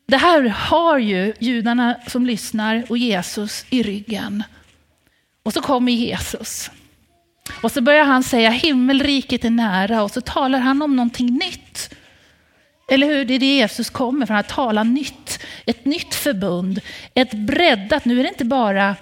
det 0.08 0.16
här 0.16 0.42
har 0.48 0.98
ju 0.98 1.34
judarna 1.38 1.96
som 2.08 2.26
lyssnar 2.26 2.84
och 2.88 2.98
Jesus 2.98 3.66
i 3.70 3.82
ryggen. 3.82 4.42
Och 5.42 5.52
så 5.52 5.60
kommer 5.60 5.92
Jesus. 5.92 6.70
Och 7.62 7.72
så 7.72 7.80
börjar 7.80 8.04
han 8.04 8.22
säga 8.22 8.50
himmelriket 8.50 9.44
är 9.44 9.50
nära 9.50 10.02
och 10.02 10.10
så 10.10 10.20
talar 10.20 10.58
han 10.58 10.82
om 10.82 10.96
någonting 10.96 11.26
nytt. 11.26 11.94
Eller 12.88 13.06
hur? 13.06 13.24
Det 13.24 13.34
är 13.34 13.38
det 13.38 13.56
Jesus 13.56 13.90
kommer 13.90 14.26
från, 14.26 14.36
att 14.36 14.48
tala 14.48 14.84
nytt. 14.84 15.42
Ett 15.66 15.84
nytt 15.84 16.14
förbund, 16.14 16.80
ett 17.14 17.32
breddat, 17.32 18.04
nu 18.04 18.18
är 18.18 18.22
det 18.22 18.28
inte 18.28 18.44
bara 18.44 18.96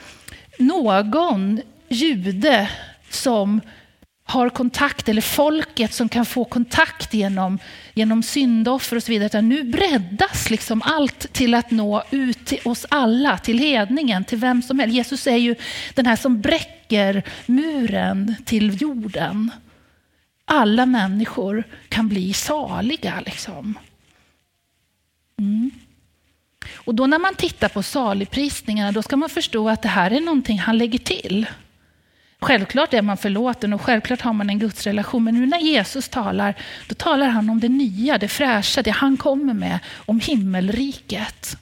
någon 0.59 1.61
jude 1.89 2.71
som 3.11 3.61
har 4.27 4.49
kontakt, 4.49 5.09
eller 5.09 5.23
folket 5.23 5.93
som 5.93 6.09
kan 6.09 6.27
få 6.27 6.45
kontakt 6.45 7.15
genom, 7.15 7.59
genom 7.95 8.23
syndoffer 8.23 8.97
och 8.97 9.03
så 9.03 9.13
vidare. 9.13 9.27
Utan 9.27 9.49
nu 9.49 9.63
breddas 9.63 10.51
liksom 10.51 10.83
allt 10.83 11.33
till 11.33 11.55
att 11.55 11.71
nå 11.71 12.03
ut 12.11 12.47
till 12.47 12.61
oss 12.65 12.87
alla, 12.89 13.39
till 13.39 13.59
hedningen, 13.59 14.25
till 14.25 14.39
vem 14.39 14.63
som 14.63 14.79
helst. 14.79 14.95
Jesus 14.97 15.27
är 15.27 15.37
ju 15.37 15.55
den 15.95 16.07
här 16.07 16.17
som 16.17 16.41
bräcker 16.41 17.23
muren 17.47 18.35
till 18.45 18.83
jorden. 18.83 19.51
Alla 20.45 20.87
människor 20.87 21.65
kan 21.89 22.09
bli 22.09 22.33
saliga. 22.33 23.23
Liksom. 23.27 23.79
Mm. 25.39 25.71
Och 26.75 26.95
då 26.95 27.07
när 27.07 27.19
man 27.19 27.35
tittar 27.35 27.69
på 27.69 27.83
saligprisningarna, 27.83 28.93
då 28.93 29.03
ska 29.03 29.17
man 29.17 29.29
förstå 29.29 29.69
att 29.69 29.83
det 29.83 29.89
här 29.89 30.11
är 30.11 30.21
någonting 30.21 30.59
han 30.59 30.79
lägger 30.79 30.99
till. 30.99 31.47
Självklart 32.41 32.95
är 32.95 33.03
man 33.03 33.17
förlåten 33.17 33.73
och 33.73 33.81
självklart 33.81 34.21
har 34.21 34.33
man 34.33 34.51
en 34.51 34.59
gudsrelation. 34.59 35.25
Men 35.25 35.35
nu 35.35 35.47
när 35.47 35.59
Jesus 35.59 36.09
talar, 36.09 36.55
då 36.89 36.95
talar 36.95 37.27
han 37.27 37.51
om 37.51 37.61
det 37.61 37.69
nya, 37.69 38.19
det 38.19 38.29
fräscha, 38.29 38.83
det 38.83 38.91
han 38.91 39.17
kommer 39.17 39.55
med, 39.55 39.79
om 39.97 40.21
himmelriket. 40.21 41.57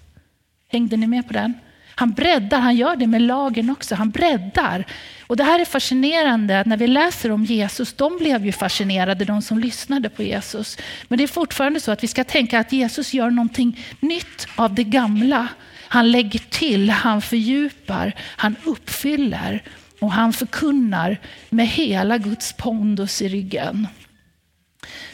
Hängde 0.69 0.97
ni 0.97 1.07
med 1.07 1.27
på 1.27 1.33
den? 1.33 1.55
Han 2.03 2.13
breddar, 2.13 2.59
han 2.61 2.77
gör 2.77 2.97
det 2.97 3.07
med 3.07 3.23
lagen 3.23 3.71
också. 3.71 3.95
Han 3.95 4.11
breddar. 4.11 4.85
Och 5.27 5.37
det 5.37 5.45
här 5.45 5.61
är 5.61 5.65
fascinerande, 5.65 6.63
när 6.67 6.77
vi 6.77 6.87
läser 6.87 7.31
om 7.31 7.45
Jesus, 7.45 7.93
de 7.93 8.19
blev 8.19 8.47
ju 8.47 8.53
fascinerade, 8.53 9.25
de 9.25 9.43
som 9.43 9.59
lyssnade 9.59 10.09
på 10.09 10.23
Jesus. 10.23 10.79
Men 11.09 11.19
det 11.19 11.25
är 11.25 11.29
fortfarande 11.29 11.81
så 11.81 11.93
att 11.93 12.05
vi 12.05 12.09
ska 12.09 12.25
tänka 12.25 12.59
att 12.59 12.73
Jesus 12.73 13.15
gör 13.15 13.31
någonting 13.31 13.81
nytt 14.01 14.47
av 14.57 14.75
det 14.75 14.85
gamla. 14.85 15.49
Han 15.89 16.11
lägger 16.11 16.39
till, 16.39 16.91
han 16.91 17.23
fördjupar, 17.23 18.13
han 18.19 18.57
uppfyller. 18.65 19.63
Och 19.99 20.13
han 20.13 20.33
förkunnar 20.33 21.19
med 21.51 21.69
hela 21.69 22.19
Guds 22.19 22.53
pondus 22.53 23.23
i 23.23 23.29
ryggen. 23.29 23.89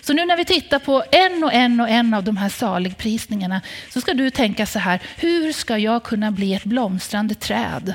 Så 0.09 0.15
nu 0.15 0.27
när 0.27 0.37
vi 0.37 0.45
tittar 0.45 0.79
på 0.79 1.05
en 1.12 1.45
och 1.45 1.53
en 1.53 1.81
och 1.81 1.88
en 1.88 2.15
av 2.15 2.25
de 2.25 2.37
här 2.37 2.49
saligprisningarna 2.49 3.61
så 3.91 4.00
ska 4.00 4.15
du 4.15 4.31
tänka 4.31 4.67
så 4.67 4.79
här, 4.79 5.00
hur 5.17 5.53
ska 5.53 5.79
jag 5.79 6.03
kunna 6.03 6.31
bli 6.31 6.55
ett 6.55 6.65
blomstrande 6.65 7.35
träd? 7.35 7.95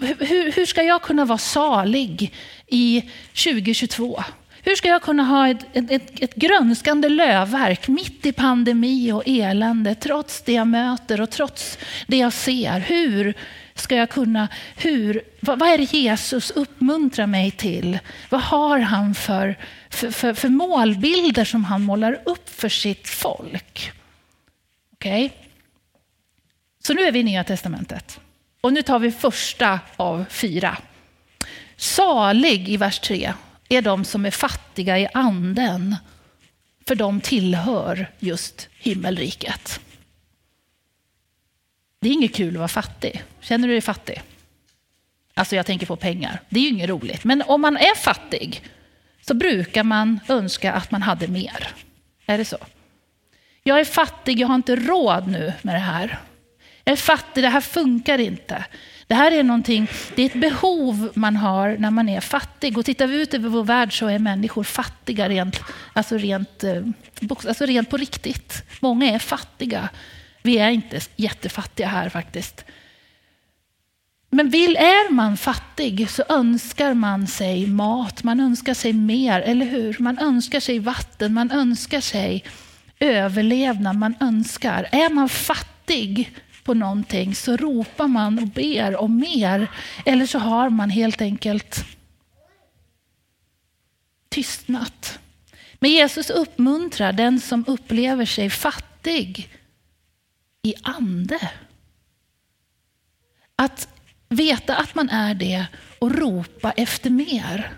Hur, 0.00 0.52
hur 0.52 0.66
ska 0.66 0.82
jag 0.82 1.02
kunna 1.02 1.24
vara 1.24 1.38
salig 1.38 2.34
i 2.66 3.02
2022? 3.44 4.22
Hur 4.62 4.74
ska 4.74 4.88
jag 4.88 5.02
kunna 5.02 5.22
ha 5.22 5.48
ett, 5.48 5.66
ett, 5.90 6.22
ett 6.22 6.34
grönskande 6.34 7.08
lövverk 7.08 7.88
mitt 7.88 8.26
i 8.26 8.32
pandemi 8.32 9.12
och 9.12 9.22
elände, 9.26 9.94
trots 9.94 10.42
det 10.42 10.52
jag 10.52 10.66
möter 10.66 11.20
och 11.20 11.30
trots 11.30 11.78
det 12.06 12.16
jag 12.16 12.32
ser? 12.32 12.80
Hur 12.80 13.34
ska 13.74 13.96
jag 13.96 14.10
kunna, 14.10 14.48
hur, 14.76 15.22
vad, 15.40 15.58
vad 15.58 15.68
är 15.68 15.78
det 15.78 15.92
Jesus 15.92 16.50
uppmuntrar 16.50 17.26
mig 17.26 17.50
till? 17.50 17.98
Vad 18.30 18.40
har 18.40 18.78
han 18.78 19.14
för, 19.14 19.58
för, 19.90 20.10
för, 20.10 20.34
för 20.34 20.48
målbilder 20.48 21.44
som 21.44 21.64
han 21.64 21.82
målar 21.82 22.22
upp 22.26 22.48
för 22.48 22.68
sitt 22.68 23.08
folk? 23.08 23.92
Okej? 24.92 25.26
Okay? 25.26 25.38
Så 26.86 26.94
nu 26.94 27.02
är 27.02 27.12
vi 27.12 27.18
i 27.18 27.22
Nya 27.22 27.44
Testamentet. 27.44 28.20
Och 28.60 28.72
nu 28.72 28.82
tar 28.82 28.98
vi 28.98 29.12
första 29.12 29.80
av 29.96 30.24
fyra. 30.30 30.78
Salig 31.76 32.68
i 32.68 32.76
vers 32.76 33.00
3 33.00 33.32
är 33.68 33.82
de 33.82 34.04
som 34.04 34.26
är 34.26 34.30
fattiga 34.30 34.98
i 34.98 35.08
anden, 35.14 35.96
för 36.86 36.94
de 36.94 37.20
tillhör 37.20 38.10
just 38.18 38.68
himmelriket. 38.78 39.80
Det 42.04 42.08
är 42.08 42.12
inget 42.12 42.34
kul 42.34 42.54
att 42.54 42.58
vara 42.58 42.68
fattig. 42.68 43.22
Känner 43.40 43.68
du 43.68 43.74
dig 43.74 43.80
fattig? 43.80 44.22
Alltså 45.34 45.56
jag 45.56 45.66
tänker 45.66 45.86
på 45.86 45.96
pengar. 45.96 46.40
Det 46.48 46.60
är 46.60 46.62
ju 46.62 46.68
inget 46.68 46.88
roligt. 46.88 47.24
Men 47.24 47.42
om 47.42 47.60
man 47.60 47.76
är 47.76 47.94
fattig 47.94 48.62
så 49.20 49.34
brukar 49.34 49.82
man 49.84 50.20
önska 50.28 50.72
att 50.72 50.90
man 50.90 51.02
hade 51.02 51.28
mer. 51.28 51.68
Är 52.26 52.38
det 52.38 52.44
så? 52.44 52.56
Jag 53.62 53.80
är 53.80 53.84
fattig, 53.84 54.40
jag 54.40 54.48
har 54.48 54.54
inte 54.54 54.76
råd 54.76 55.28
nu 55.28 55.52
med 55.62 55.74
det 55.74 55.78
här. 55.78 56.18
Jag 56.84 56.92
är 56.92 56.96
fattig, 56.96 57.44
det 57.44 57.48
här 57.48 57.60
funkar 57.60 58.18
inte. 58.18 58.64
Det 59.06 59.14
här 59.14 59.32
är 59.32 59.42
någonting, 59.42 59.88
det 60.14 60.22
är 60.22 60.26
ett 60.26 60.40
behov 60.40 61.12
man 61.14 61.36
har 61.36 61.76
när 61.78 61.90
man 61.90 62.08
är 62.08 62.20
fattig. 62.20 62.78
Och 62.78 62.84
tittar 62.84 63.06
vi 63.06 63.22
ut 63.22 63.34
över 63.34 63.48
vår 63.48 63.64
värld 63.64 63.98
så 63.98 64.06
är 64.06 64.18
människor 64.18 64.64
fattiga 64.64 65.28
rent, 65.28 65.60
alltså 65.92 66.16
rent, 66.16 66.64
eh, 66.64 66.82
alltså 67.30 67.66
rent 67.66 67.90
på 67.90 67.96
riktigt. 67.96 68.62
Många 68.80 69.06
är 69.06 69.18
fattiga. 69.18 69.88
Vi 70.46 70.58
är 70.58 70.70
inte 70.70 71.00
jättefattiga 71.16 71.88
här 71.88 72.08
faktiskt. 72.08 72.64
Men 74.30 74.50
vill, 74.50 74.76
är 74.76 75.12
man 75.12 75.36
fattig 75.36 76.10
så 76.10 76.24
önskar 76.28 76.94
man 76.94 77.26
sig 77.26 77.66
mat, 77.66 78.22
man 78.22 78.40
önskar 78.40 78.74
sig 78.74 78.92
mer, 78.92 79.40
eller 79.40 79.66
hur? 79.66 79.96
Man 79.98 80.18
önskar 80.18 80.60
sig 80.60 80.78
vatten, 80.78 81.34
man 81.34 81.50
önskar 81.50 82.00
sig 82.00 82.44
överlevnad, 83.00 83.96
man 83.96 84.14
önskar. 84.20 84.88
Är 84.92 85.10
man 85.10 85.28
fattig 85.28 86.32
på 86.64 86.74
någonting 86.74 87.34
så 87.34 87.56
ropar 87.56 88.08
man 88.08 88.38
och 88.38 88.48
ber 88.48 88.96
om 88.96 89.16
mer. 89.16 89.70
Eller 90.04 90.26
så 90.26 90.38
har 90.38 90.70
man 90.70 90.90
helt 90.90 91.20
enkelt 91.20 91.84
tystnat. 94.28 95.18
Men 95.78 95.90
Jesus 95.90 96.30
uppmuntrar 96.30 97.12
den 97.12 97.40
som 97.40 97.64
upplever 97.66 98.24
sig 98.24 98.50
fattig 98.50 99.48
i 100.64 100.74
ande. 100.82 101.50
Att 103.56 103.88
veta 104.28 104.76
att 104.76 104.94
man 104.94 105.08
är 105.08 105.34
det 105.34 105.66
och 105.98 106.14
ropa 106.14 106.72
efter 106.72 107.10
mer. 107.10 107.70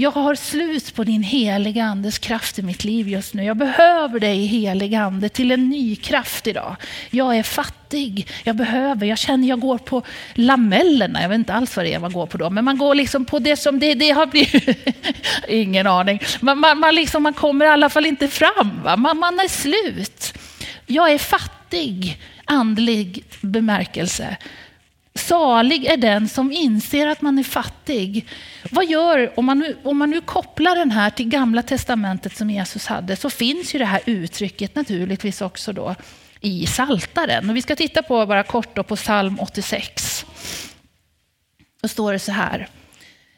Jag 0.00 0.10
har 0.10 0.34
slut 0.34 0.94
på 0.94 1.04
din 1.04 1.22
heliga 1.22 1.84
andes 1.84 2.18
kraft 2.18 2.58
i 2.58 2.62
mitt 2.62 2.84
liv 2.84 3.08
just 3.08 3.34
nu. 3.34 3.44
Jag 3.44 3.56
behöver 3.56 4.20
dig 4.20 4.46
heliga 4.46 5.00
ande 5.00 5.28
till 5.28 5.50
en 5.50 5.68
ny 5.68 5.96
kraft 5.96 6.46
idag. 6.46 6.76
Jag 7.10 7.36
är 7.36 7.42
fattig, 7.42 8.28
jag 8.44 8.56
behöver, 8.56 9.06
jag 9.06 9.18
känner 9.18 9.48
jag 9.48 9.60
går 9.60 9.78
på 9.78 10.02
lamellerna. 10.34 11.22
Jag 11.22 11.28
vet 11.28 11.36
inte 11.36 11.54
alls 11.54 11.76
vad 11.76 11.84
det 11.84 11.94
är 11.94 11.98
man 11.98 12.12
går 12.12 12.26
på 12.26 12.38
då, 12.38 12.50
men 12.50 12.64
man 12.64 12.78
går 12.78 12.94
liksom 12.94 13.24
på 13.24 13.38
det 13.38 13.56
som 13.56 13.78
det, 13.78 13.94
det 13.94 14.10
har 14.10 14.26
blivit. 14.26 14.78
Ingen 15.48 15.86
aning. 15.86 16.20
Man, 16.40 16.58
man, 16.58 16.78
man, 16.78 16.94
liksom, 16.94 17.22
man 17.22 17.34
kommer 17.34 17.64
i 17.64 17.68
alla 17.68 17.88
fall 17.88 18.06
inte 18.06 18.28
fram, 18.28 18.82
va? 18.84 18.96
Man, 18.96 19.18
man 19.18 19.40
är 19.40 19.48
slut. 19.48 20.34
Jag 20.86 21.12
är 21.12 21.18
fattig, 21.18 21.57
Fattig, 21.68 22.20
andlig 22.44 23.24
bemärkelse. 23.40 24.36
Salig 25.14 25.84
är 25.84 25.96
den 25.96 26.28
som 26.28 26.52
inser 26.52 27.06
att 27.06 27.22
man 27.22 27.38
är 27.38 27.42
fattig. 27.42 28.26
Vad 28.70 28.86
gör, 28.86 29.38
om 29.38 29.44
man, 29.44 29.58
nu, 29.58 29.76
om 29.84 29.98
man 29.98 30.10
nu 30.10 30.20
kopplar 30.20 30.76
den 30.76 30.90
här 30.90 31.10
till 31.10 31.28
gamla 31.28 31.62
testamentet 31.62 32.36
som 32.36 32.50
Jesus 32.50 32.86
hade, 32.86 33.16
så 33.16 33.30
finns 33.30 33.74
ju 33.74 33.78
det 33.78 33.84
här 33.84 34.00
uttrycket 34.06 34.74
naturligtvis 34.74 35.40
också 35.40 35.72
då 35.72 35.94
i 36.40 36.66
Saltaren. 36.66 37.50
Och 37.50 37.56
vi 37.56 37.62
ska 37.62 37.76
titta 37.76 38.02
på 38.02 38.26
bara 38.26 38.42
kort 38.42 38.76
då 38.76 38.82
på 38.82 38.96
psalm 38.96 39.40
86. 39.40 40.26
Då 41.82 41.88
står 41.88 42.12
det 42.12 42.18
så 42.18 42.32
här. 42.32 42.68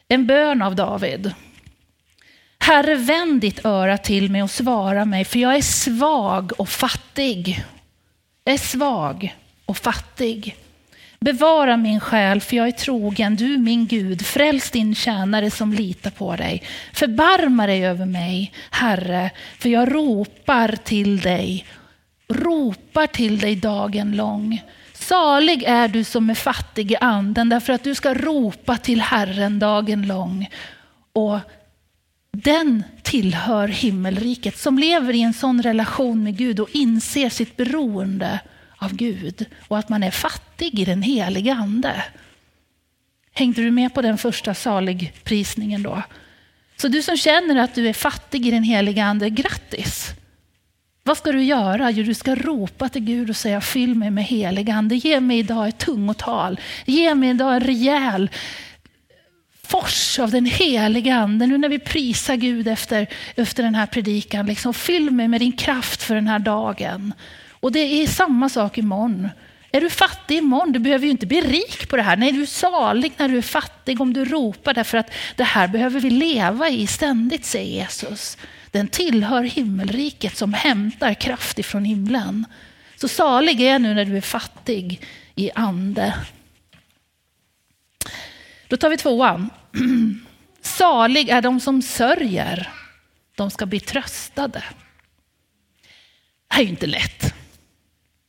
En 0.07 0.27
bön 0.27 0.61
av 0.61 0.75
David. 0.75 1.33
Herre, 2.59 2.95
vänd 2.95 3.41
ditt 3.41 3.65
öra 3.65 3.97
till 3.97 4.31
mig 4.31 4.43
och 4.43 4.51
svara 4.51 5.05
mig, 5.05 5.25
för 5.25 5.39
jag 5.39 5.55
är 5.55 5.61
svag 5.61 6.51
och 6.57 6.69
fattig. 6.69 7.65
Jag 8.43 8.53
är 8.53 8.57
svag 8.57 9.35
och 9.65 9.77
fattig. 9.77 10.55
Bevara 11.19 11.77
min 11.77 11.99
själ, 11.99 12.41
för 12.41 12.55
jag 12.55 12.67
är 12.67 12.71
trogen, 12.71 13.35
du 13.35 13.57
min 13.57 13.87
Gud. 13.87 14.25
Fräls 14.25 14.71
din 14.71 14.95
tjänare 14.95 15.51
som 15.51 15.73
litar 15.73 16.11
på 16.11 16.35
dig. 16.35 16.63
Förbarma 16.93 17.67
dig 17.67 17.85
över 17.85 18.05
mig, 18.05 18.53
Herre, 18.71 19.31
för 19.59 19.69
jag 19.69 19.95
ropar 19.95 20.75
till 20.83 21.19
dig. 21.19 21.65
Ropar 22.27 23.07
till 23.07 23.39
dig 23.39 23.55
dagen 23.55 24.15
lång. 24.15 24.63
Salig 24.93 25.63
är 25.63 25.87
du 25.87 26.03
som 26.03 26.29
är 26.29 26.35
fattig 26.35 26.91
i 26.91 26.95
anden, 26.95 27.49
därför 27.49 27.73
att 27.73 27.83
du 27.83 27.95
ska 27.95 28.13
ropa 28.13 28.77
till 28.77 29.01
Herren 29.01 29.59
dagen 29.59 30.07
lång. 30.07 30.49
Och 31.13 31.39
den 32.37 32.83
tillhör 33.01 33.67
himmelriket, 33.67 34.57
som 34.57 34.79
lever 34.79 35.13
i 35.13 35.21
en 35.21 35.33
sån 35.33 35.63
relation 35.63 36.23
med 36.23 36.37
Gud 36.37 36.59
och 36.59 36.69
inser 36.71 37.29
sitt 37.29 37.57
beroende 37.57 38.39
av 38.77 38.93
Gud 38.93 39.45
och 39.67 39.77
att 39.77 39.89
man 39.89 40.03
är 40.03 40.11
fattig 40.11 40.79
i 40.79 40.85
den 40.85 41.01
heliga 41.01 41.53
ande. 41.53 42.03
Hängde 43.33 43.61
du 43.61 43.71
med 43.71 43.93
på 43.93 44.01
den 44.01 44.17
första 44.17 44.53
saligprisningen 44.53 45.83
då? 45.83 46.03
Så 46.77 46.87
du 46.87 47.01
som 47.01 47.17
känner 47.17 47.55
att 47.55 47.75
du 47.75 47.89
är 47.89 47.93
fattig 47.93 48.47
i 48.47 48.51
den 48.51 48.63
heliga 48.63 49.03
ande, 49.03 49.29
grattis! 49.29 50.13
Vad 51.03 51.17
ska 51.17 51.31
du 51.31 51.43
göra? 51.43 51.91
Jo, 51.91 52.03
du 52.03 52.13
ska 52.13 52.35
ropa 52.35 52.89
till 52.89 53.01
Gud 53.01 53.29
och 53.29 53.35
säga 53.35 53.61
fyll 53.61 53.95
mig 53.95 54.11
med 54.11 54.23
helig 54.23 54.69
ande. 54.69 54.95
Ge 54.95 55.19
mig 55.19 55.39
idag 55.39 55.67
ett 55.67 55.77
tungotal. 55.77 56.59
Ge 56.85 57.15
mig 57.15 57.29
idag 57.29 57.55
en 57.55 57.61
rejäl 57.61 58.29
fors 59.71 60.19
av 60.19 60.31
den 60.31 60.45
heliga 60.45 61.15
ande. 61.15 61.47
Nu 61.47 61.57
när 61.57 61.69
vi 61.69 61.79
prisar 61.79 62.35
Gud 62.35 62.67
efter, 62.67 63.07
efter 63.35 63.63
den 63.63 63.75
här 63.75 63.85
predikan, 63.85 64.45
liksom, 64.45 64.73
fyll 64.73 65.11
mig 65.11 65.27
med 65.27 65.41
din 65.41 65.51
kraft 65.51 66.03
för 66.03 66.15
den 66.15 66.27
här 66.27 66.39
dagen. 66.39 67.13
Och 67.49 67.71
det 67.71 67.79
är 67.79 68.07
samma 68.07 68.49
sak 68.49 68.77
imorgon. 68.77 69.29
Är 69.71 69.81
du 69.81 69.89
fattig 69.89 70.37
imorgon, 70.37 70.71
du 70.71 70.79
behöver 70.79 71.05
ju 71.05 71.11
inte 71.11 71.25
bli 71.25 71.41
rik 71.41 71.89
på 71.89 71.97
det 71.97 72.03
här. 72.03 72.17
Nej, 72.17 72.31
du 72.31 72.41
är 72.41 72.45
salig 72.45 73.11
när 73.17 73.27
du 73.27 73.37
är 73.37 73.41
fattig 73.41 74.01
om 74.01 74.13
du 74.13 74.25
ropar 74.25 74.73
därför 74.73 74.97
att 74.97 75.11
det 75.35 75.43
här 75.43 75.67
behöver 75.67 75.99
vi 75.99 76.09
leva 76.09 76.69
i 76.69 76.87
ständigt, 76.87 77.45
säger 77.45 77.81
Jesus. 77.81 78.37
Den 78.71 78.87
tillhör 78.87 79.43
himmelriket 79.43 80.37
som 80.37 80.53
hämtar 80.53 81.13
kraft 81.13 81.59
ifrån 81.59 81.85
himlen. 81.85 82.45
Så 82.95 83.07
salig 83.07 83.61
är 83.61 83.71
jag 83.71 83.81
nu 83.81 83.93
när 83.93 84.05
du 84.05 84.17
är 84.17 84.21
fattig 84.21 85.01
i 85.35 85.51
ande. 85.51 86.13
Då 88.67 88.77
tar 88.77 88.89
vi 88.89 88.97
tvåan. 88.97 89.49
Salig 90.61 91.29
är 91.29 91.41
de 91.41 91.59
som 91.59 91.81
sörjer. 91.81 92.73
De 93.35 93.51
ska 93.51 93.65
bli 93.65 93.79
tröstade. 93.79 94.63
Det 96.47 96.55
här 96.55 96.61
är 96.61 96.63
ju 96.63 96.69
inte 96.69 96.87
lätt. 96.87 97.33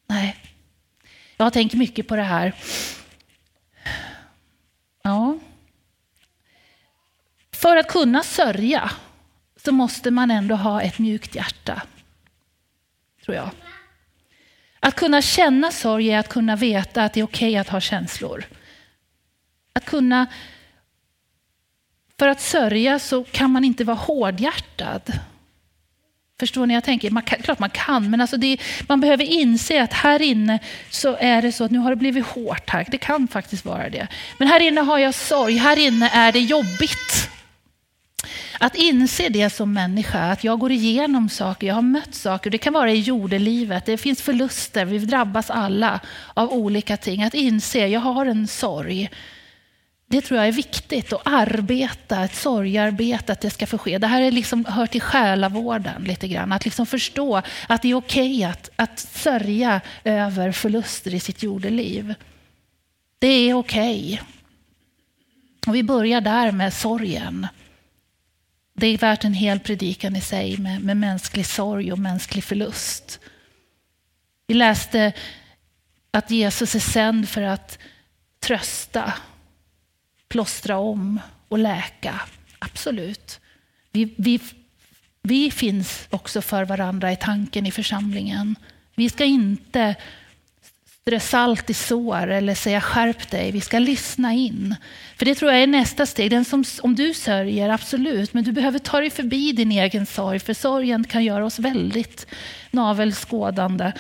Nej. 0.07 0.37
Jag 1.37 1.47
har 1.47 1.51
tänkt 1.51 1.75
mycket 1.75 2.09
på 2.09 2.17
det 2.17 2.23
här. 2.23 2.53
Ja. 5.03 5.39
För 7.53 7.77
att 7.77 7.89
kunna 7.89 8.23
sörja 8.23 8.91
så 9.57 9.73
måste 9.73 10.11
man 10.11 10.31
ändå 10.31 10.55
ha 10.55 10.83
ett 10.83 10.99
mjukt 10.99 11.35
hjärta. 11.35 11.83
Tror 13.25 13.37
jag. 13.37 13.51
Att 14.81 14.95
kunna 14.95 15.23
känna 15.23 15.71
sorg 15.71 16.11
är 16.11 16.19
att 16.19 16.29
kunna 16.29 16.57
veta 16.57 17.05
att 17.05 17.13
det 17.13 17.21
är 17.21 17.25
okej 17.25 17.49
okay 17.49 17.61
att 17.61 17.69
ha 17.69 17.81
känslor. 17.81 18.45
Att 19.73 19.85
kunna... 19.85 20.27
För 22.23 22.29
att 22.29 22.41
sörja 22.41 22.99
så 22.99 23.25
kan 23.25 23.51
man 23.51 23.65
inte 23.65 23.85
vara 23.85 23.97
hårdhjärtad. 23.97 25.13
Förstår 26.41 26.67
ni? 26.67 26.75
Jag 26.75 26.85
tänker, 26.85 27.11
man 27.11 27.23
kan, 27.23 27.43
klart 27.43 27.59
man 27.59 27.71
kan, 27.71 28.11
men 28.11 28.21
alltså 28.21 28.37
det, 28.37 28.59
man 28.89 29.01
behöver 29.01 29.25
inse 29.25 29.83
att 29.83 29.93
här 29.93 30.23
inne 30.23 30.59
så 30.91 31.17
är 31.21 31.43
det 31.43 31.53
så 31.53 31.65
att 31.65 31.71
nu 31.71 31.79
har 31.79 31.91
det 31.91 31.97
blivit 31.97 32.27
hårt 32.27 32.71
här. 32.71 32.87
Det 32.91 32.99
kan 32.99 33.29
faktiskt 33.29 33.65
vara 33.65 33.89
det. 33.89 34.09
Men 34.39 34.49
här 34.49 34.61
inne 34.61 34.81
har 34.81 34.99
jag 34.99 35.15
sorg, 35.15 35.57
här 35.57 35.79
inne 35.79 36.09
är 36.09 36.33
det 36.33 36.41
jobbigt. 36.41 37.31
Att 38.61 38.75
inse 38.75 39.29
det 39.29 39.51
som 39.51 39.73
människa, 39.73 40.33
att 40.33 40.45
jag 40.45 40.59
går 40.59 40.73
igenom 40.73 41.29
saker, 41.29 41.67
jag 41.67 41.75
har 41.75 41.83
mött 41.83 42.15
saker. 42.15 42.51
Det 42.51 42.59
kan 42.59 42.73
vara 42.73 42.93
i 42.93 43.01
jordelivet, 43.01 43.87
det 43.87 43.99
finns 43.99 44.23
förluster, 44.23 44.85
vi 44.85 44.99
drabbas 44.99 45.51
alla 45.51 46.01
av 46.35 46.53
olika 46.53 46.97
ting. 46.97 47.23
Att 47.23 47.35
inse, 47.35 47.87
jag 47.87 48.01
har 48.01 48.27
en 48.27 48.47
sorg. 48.47 49.11
Det 50.13 50.21
tror 50.21 50.39
jag 50.39 50.49
är 50.49 50.53
viktigt 50.53 51.13
att 51.13 51.21
arbeta, 51.25 52.25
ett 52.25 52.35
sorgarbete, 52.35 53.33
att 53.33 53.41
det 53.41 53.51
ska 53.51 53.67
få 53.67 53.79
ske. 53.79 53.99
Det 53.99 54.07
här 54.07 54.23
är 54.23 54.31
liksom, 54.31 54.65
hör 54.65 54.87
till 54.87 55.01
själavården 55.01 56.05
lite 56.05 56.29
grann. 56.29 56.53
Att 56.53 56.65
liksom 56.65 56.87
förstå 56.87 57.43
att 57.69 57.83
det 57.83 57.91
är 57.91 57.95
okej 57.95 58.37
okay 58.37 58.45
att, 58.45 58.71
att 58.77 58.99
sörja 58.99 59.81
över 60.05 60.53
förluster 60.53 61.15
i 61.15 61.21
sitt 61.21 61.43
jordeliv. 61.43 62.15
Det 63.19 63.27
är 63.27 63.55
okej. 63.55 64.21
Okay. 64.21 64.27
Och 65.67 65.75
vi 65.75 65.83
börjar 65.83 66.21
där 66.21 66.53
med 66.53 66.75
sorgen. 66.75 67.47
Det 68.75 68.87
är 68.87 68.99
värt 68.99 69.25
en 69.25 69.35
hel 69.35 69.61
predikan 69.61 70.17
i 70.17 70.21
sig 70.21 70.59
med, 70.59 70.81
med 70.81 70.97
mänsklig 70.97 71.47
sorg 71.47 71.93
och 71.93 71.99
mänsklig 71.99 72.45
förlust. 72.45 73.21
Vi 74.47 74.55
läste 74.55 75.13
att 76.11 76.31
Jesus 76.31 76.75
är 76.75 76.81
sänd 76.81 77.29
för 77.29 77.43
att 77.43 77.79
trösta, 78.41 79.13
plåstra 80.33 80.79
om 80.79 81.21
och 81.49 81.59
läka. 81.59 82.21
Absolut. 82.59 83.41
Vi, 83.91 84.15
vi, 84.17 84.41
vi 85.23 85.51
finns 85.51 86.07
också 86.11 86.43
för 86.43 86.65
varandra 86.65 87.13
i 87.13 87.17
tanken 87.17 87.67
i 87.67 87.71
församlingen. 87.71 88.57
Vi 88.95 89.11
ska 89.11 89.25
inte 89.25 89.95
strö 91.01 91.21
salt 91.21 91.71
i 91.71 91.75
sår 91.75 92.27
eller 92.27 92.55
säga 92.55 92.81
skärp 92.81 93.31
dig. 93.31 93.53
Vi 93.53 93.61
ska 93.61 93.79
lyssna 93.79 94.33
in. 94.33 94.75
För 95.17 95.25
det 95.25 95.35
tror 95.35 95.53
jag 95.53 95.63
är 95.63 95.67
nästa 95.67 96.07
steg. 96.07 96.31
Den 96.31 96.45
som, 96.45 96.65
om 96.83 96.95
du 96.95 97.15
sörjer, 97.15 97.69
absolut, 97.69 98.35
men 98.35 98.45
du 98.45 98.53
behöver 98.53 98.79
ta 98.79 99.01
dig 99.01 99.11
förbi 99.11 99.53
din 99.53 99.73
egen 99.73 100.07
sorg, 100.07 100.39
för 100.39 100.55
sorgen 100.55 101.05
kan 101.05 101.25
göra 101.25 101.45
oss 101.45 101.59
väldigt 101.59 102.27
navelskådande. 102.71 103.93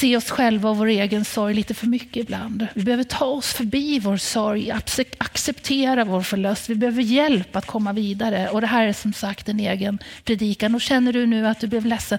Se 0.00 0.16
oss 0.16 0.30
själva 0.30 0.70
och 0.70 0.76
vår 0.76 0.86
egen 0.86 1.24
sorg 1.24 1.54
lite 1.54 1.74
för 1.74 1.86
mycket 1.86 2.16
ibland. 2.16 2.66
Vi 2.74 2.82
behöver 2.82 3.04
ta 3.04 3.24
oss 3.24 3.52
förbi 3.52 3.98
vår 3.98 4.16
sorg, 4.16 4.70
acceptera 5.18 6.04
vår 6.04 6.22
förlust. 6.22 6.68
Vi 6.68 6.74
behöver 6.74 7.02
hjälp 7.02 7.56
att 7.56 7.66
komma 7.66 7.92
vidare. 7.92 8.48
Och 8.48 8.60
det 8.60 8.66
här 8.66 8.86
är 8.86 8.92
som 8.92 9.12
sagt 9.12 9.48
en 9.48 9.60
egen 9.60 9.98
predikan. 10.24 10.74
Och 10.74 10.80
känner 10.80 11.12
du 11.12 11.26
nu 11.26 11.46
att 11.46 11.60
du 11.60 11.66
blev 11.66 11.86
ledsen, 11.86 12.18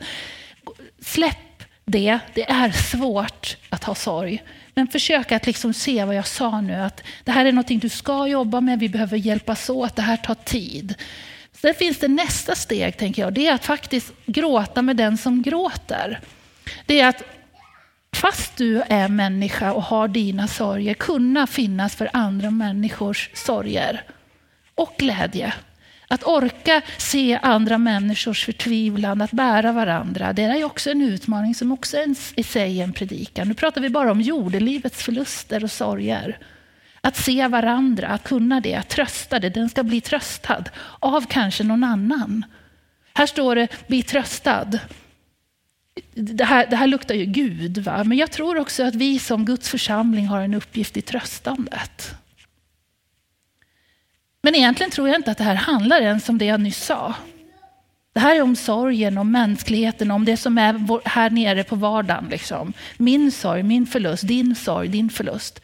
släpp 1.02 1.64
det. 1.86 2.20
Det 2.34 2.52
är 2.52 2.72
svårt 2.72 3.58
att 3.70 3.84
ha 3.84 3.96
sorg. 3.96 4.44
Men 4.74 4.88
försök 4.88 5.32
att 5.32 5.46
liksom 5.46 5.74
se 5.74 6.06
vad 6.06 6.16
jag 6.16 6.28
sa 6.28 6.62
nu, 6.62 6.76
att 6.76 7.04
det 7.24 7.32
här 7.32 7.46
är 7.46 7.52
någonting 7.52 7.80
du 7.80 7.90
ska 7.90 8.28
jobba 8.28 8.62
med, 8.62 8.80
vi 8.80 8.90
behöver 8.90 9.18
hjälpas 9.18 9.70
åt, 9.70 9.96
det 9.96 10.02
här 10.02 10.18
tar 10.18 10.36
tid. 10.36 10.96
Sen 11.62 11.74
finns 11.74 12.00
det 12.00 12.08
nästa 12.08 12.56
steg, 12.56 12.98
tänker 12.98 13.22
jag, 13.22 13.34
det 13.34 13.48
är 13.48 13.54
att 13.54 13.66
faktiskt 13.66 14.14
gråta 14.26 14.82
med 14.82 14.98
den 14.98 15.18
som 15.18 15.42
gråter. 15.42 16.20
Det 16.86 17.00
är 17.00 17.10
att 17.10 17.24
fast 18.26 18.58
du 18.58 18.82
är 18.82 19.08
människa 19.08 19.74
och 19.74 19.84
har 19.84 20.08
dina 20.08 20.48
sorger, 20.48 20.94
kunna 20.94 21.48
finnas 21.48 21.96
för 21.96 22.10
andra 22.14 22.52
människors 22.52 23.30
sorger 23.34 24.04
och 24.76 24.96
glädje. 24.98 25.54
Att 26.08 26.24
orka 26.24 26.82
se 26.98 27.40
andra 27.42 27.78
människors 27.78 28.46
förtvivlan, 28.46 29.22
att 29.22 29.32
bära 29.32 29.72
varandra, 29.72 30.34
det 30.34 30.44
är 30.44 30.64
också 30.64 30.92
en 30.92 31.02
utmaning 31.02 31.56
som 31.56 31.72
också 31.72 31.98
är 31.98 32.16
i 32.36 32.44
sig 32.44 32.82
en 32.82 32.94
predikan. 32.94 33.48
Nu 33.48 33.54
pratar 33.54 33.82
vi 33.82 33.90
bara 33.90 34.12
om 34.12 34.22
jordelivets 34.22 35.04
förluster 35.04 35.64
och 35.64 35.72
sorger. 35.72 36.38
Att 37.02 37.16
se 37.16 37.48
varandra, 37.48 38.08
att 38.08 38.24
kunna 38.24 38.60
det, 38.60 38.76
att 38.76 38.90
trösta 38.90 39.40
det, 39.40 39.50
den 39.50 39.70
ska 39.70 39.84
bli 39.84 40.02
tröstad 40.02 40.64
av 41.00 41.26
kanske 41.30 41.64
någon 41.64 41.84
annan. 41.84 42.46
Här 43.14 43.26
står 43.26 43.56
det, 43.56 43.68
bli 43.88 44.04
tröstad. 44.04 44.80
Det 46.14 46.44
här, 46.44 46.68
det 46.68 46.76
här 46.76 46.88
luktar 46.88 47.16
ju 47.16 47.26
Gud, 47.26 47.78
va? 47.78 48.04
men 48.04 48.18
jag 48.18 48.32
tror 48.32 48.58
också 48.58 48.84
att 48.84 48.96
vi 48.96 49.20
som 49.20 49.46
Guds 49.46 49.70
församling 49.70 50.28
har 50.28 50.42
en 50.42 50.54
uppgift 50.54 50.98
i 50.98 51.02
tröstandet. 51.02 52.16
Men 54.42 54.56
egentligen 54.56 54.92
tror 54.92 55.08
jag 55.08 55.18
inte 55.18 55.32
att 55.32 55.38
det 55.38 55.44
här 55.44 55.56
handlar 55.56 56.02
ens 56.02 56.30
om 56.30 56.38
det 56.38 56.46
jag 56.46 56.60
nyss 56.60 56.86
sa. 56.86 57.14
Det 58.14 58.20
här 58.20 58.36
är 58.36 58.42
om 58.42 58.56
sorgen, 58.56 59.18
om 59.18 59.32
mänskligheten, 59.32 60.12
om 60.12 60.26
det 60.26 60.38
som 60.38 60.58
är 60.58 61.08
här 61.10 61.30
nere 61.30 61.64
på 61.64 61.76
vardagen. 61.76 62.28
Liksom. 62.30 62.74
Min 62.98 63.32
sorg, 63.32 63.64
min 63.64 63.86
förlust, 63.86 64.28
din 64.28 64.56
sorg, 64.56 64.88
din 64.88 65.10
förlust. 65.10 65.62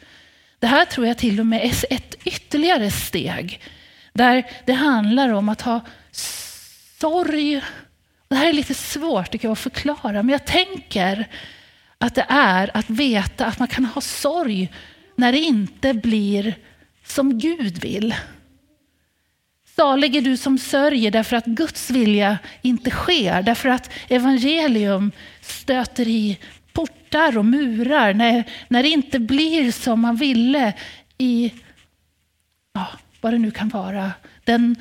Det 0.58 0.66
här 0.66 0.84
tror 0.84 1.06
jag 1.06 1.18
till 1.18 1.40
och 1.40 1.46
med 1.46 1.64
är 1.64 1.94
ett 1.94 2.14
ytterligare 2.24 2.90
steg. 2.90 3.60
Där 4.12 4.44
det 4.64 4.72
handlar 4.72 5.32
om 5.32 5.48
att 5.48 5.62
ha 5.62 5.80
sorg. 7.00 7.62
Det 8.32 8.38
här 8.38 8.48
är 8.48 8.52
lite 8.52 8.74
svårt 8.74 9.30
tycker 9.30 9.48
jag, 9.48 9.52
att 9.52 9.58
förklara, 9.58 10.22
men 10.22 10.28
jag 10.28 10.44
tänker 10.44 11.28
att 11.98 12.14
det 12.14 12.26
är 12.28 12.76
att 12.76 12.90
veta 12.90 13.46
att 13.46 13.58
man 13.58 13.68
kan 13.68 13.84
ha 13.84 14.00
sorg 14.00 14.72
när 15.16 15.32
det 15.32 15.38
inte 15.38 15.94
blir 15.94 16.54
som 17.04 17.38
Gud 17.38 17.78
vill. 17.82 18.14
Salig 19.76 20.16
är 20.16 20.20
du 20.20 20.36
som 20.36 20.58
sörjer 20.58 21.10
därför 21.10 21.36
att 21.36 21.44
Guds 21.44 21.90
vilja 21.90 22.38
inte 22.62 22.90
sker, 22.90 23.42
därför 23.42 23.68
att 23.68 23.90
evangelium 24.08 25.12
stöter 25.40 26.08
i 26.08 26.38
portar 26.72 27.38
och 27.38 27.44
murar, 27.44 28.14
när, 28.14 28.44
när 28.68 28.82
det 28.82 28.88
inte 28.88 29.18
blir 29.18 29.72
som 29.72 30.00
man 30.00 30.16
ville 30.16 30.72
i, 31.18 31.52
ja, 32.72 32.88
vad 33.20 33.32
det 33.32 33.38
nu 33.38 33.50
kan 33.50 33.68
vara, 33.68 34.12
den, 34.44 34.76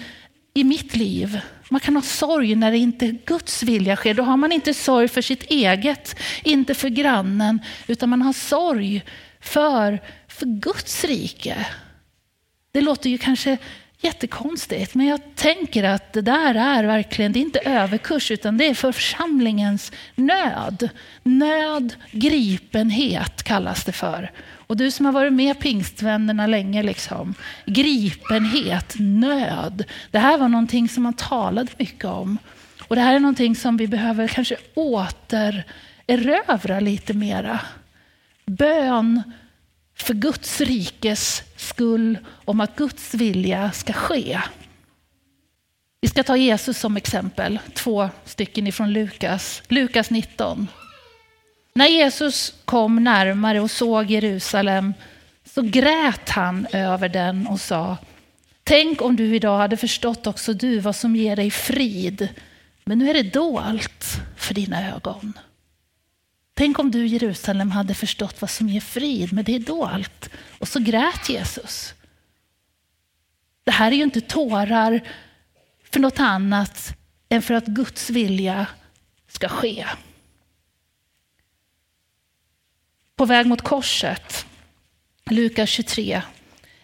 i 0.53 0.63
mitt 0.63 0.95
liv. 0.95 1.41
Man 1.71 1.79
kan 1.79 1.95
ha 1.95 2.01
sorg 2.01 2.55
när 2.55 2.71
det 2.71 2.77
inte 2.77 3.07
Guds 3.25 3.63
vilja 3.63 3.95
sker. 3.95 4.13
Då 4.13 4.23
har 4.23 4.37
man 4.37 4.51
inte 4.51 4.73
sorg 4.73 5.07
för 5.07 5.21
sitt 5.21 5.43
eget, 5.43 6.15
inte 6.43 6.73
för 6.73 6.89
grannen, 6.89 7.59
utan 7.87 8.09
man 8.09 8.21
har 8.21 8.33
sorg 8.33 9.03
för, 9.39 10.01
för 10.27 10.45
Guds 10.45 11.03
rike. 11.03 11.67
Det 12.71 12.81
låter 12.81 13.09
ju 13.09 13.17
kanske 13.17 13.57
jättekonstigt, 14.01 14.95
men 14.95 15.07
jag 15.07 15.35
tänker 15.35 15.83
att 15.83 16.13
det 16.13 16.21
där 16.21 16.55
är 16.55 16.83
verkligen, 16.83 17.31
det 17.31 17.39
är 17.39 17.41
inte 17.41 17.59
överkurs, 17.59 18.31
utan 18.31 18.57
det 18.57 18.65
är 18.65 18.73
för 18.73 18.91
församlingens 18.91 19.91
nöd. 20.15 20.89
Nöd, 21.23 21.95
gripenhet 22.11 23.43
kallas 23.43 23.83
det 23.83 23.91
för. 23.91 24.31
Och 24.71 24.77
du 24.77 24.91
som 24.91 25.05
har 25.05 25.13
varit 25.13 25.33
med 25.33 25.59
pingstvännerna 25.59 26.47
länge, 26.47 26.83
liksom, 26.83 27.33
gripenhet, 27.65 28.95
nöd. 28.99 29.83
Det 30.11 30.19
här 30.19 30.37
var 30.37 30.47
någonting 30.47 30.89
som 30.89 31.03
man 31.03 31.13
talade 31.13 31.71
mycket 31.77 32.05
om. 32.05 32.37
Och 32.87 32.95
det 32.95 33.01
här 33.01 33.15
är 33.15 33.19
någonting 33.19 33.55
som 33.55 33.77
vi 33.77 33.87
behöver 33.87 34.27
kanske 34.27 34.57
återerövra 34.73 36.79
lite 36.79 37.13
mera. 37.13 37.59
Bön 38.45 39.21
för 39.97 40.13
Guds 40.13 40.61
rikes 40.61 41.43
skull, 41.55 42.17
om 42.45 42.61
att 42.61 42.75
Guds 42.75 43.13
vilja 43.13 43.71
ska 43.71 43.93
ske. 43.93 44.41
Vi 46.01 46.07
ska 46.07 46.23
ta 46.23 46.37
Jesus 46.37 46.79
som 46.79 46.97
exempel, 46.97 47.59
två 47.73 48.09
stycken 48.25 48.67
ifrån 48.67 48.93
Lukas. 48.93 49.63
Lukas 49.67 50.09
19. 50.09 50.67
När 51.73 51.87
Jesus 51.87 52.53
kom 52.65 53.03
närmare 53.03 53.59
och 53.59 53.71
såg 53.71 54.11
Jerusalem 54.11 54.93
så 55.45 55.61
grät 55.61 56.29
han 56.29 56.67
över 56.71 57.09
den 57.09 57.47
och 57.47 57.61
sa 57.61 57.97
Tänk 58.63 59.01
om 59.01 59.15
du 59.15 59.35
idag 59.35 59.57
hade 59.57 59.77
förstått 59.77 60.27
också 60.27 60.53
du 60.53 60.79
vad 60.79 60.95
som 60.95 61.15
ger 61.15 61.35
dig 61.35 61.51
frid. 61.51 62.29
Men 62.85 62.99
nu 62.99 63.09
är 63.09 63.13
det 63.13 63.23
dolt 63.23 64.05
för 64.37 64.53
dina 64.53 64.91
ögon. 64.91 65.33
Tänk 66.53 66.79
om 66.79 66.91
du 66.91 67.07
Jerusalem 67.07 67.71
hade 67.71 67.93
förstått 67.93 68.41
vad 68.41 68.49
som 68.49 68.69
ger 68.69 68.81
frid, 68.81 69.33
men 69.33 69.43
det 69.43 69.55
är 69.55 69.59
dolt. 69.59 70.29
Och 70.59 70.67
så 70.67 70.79
grät 70.79 71.29
Jesus. 71.29 71.93
Det 73.63 73.71
här 73.71 73.91
är 73.91 73.95
ju 73.95 74.03
inte 74.03 74.21
tårar 74.21 75.01
för 75.91 75.99
något 75.99 76.19
annat 76.19 76.93
än 77.29 77.41
för 77.41 77.53
att 77.53 77.65
Guds 77.65 78.09
vilja 78.09 78.67
ska 79.27 79.47
ske. 79.47 79.85
På 83.21 83.25
väg 83.25 83.45
mot 83.45 83.61
korset, 83.61 84.45
Lukas 85.29 85.69
23. 85.69 86.21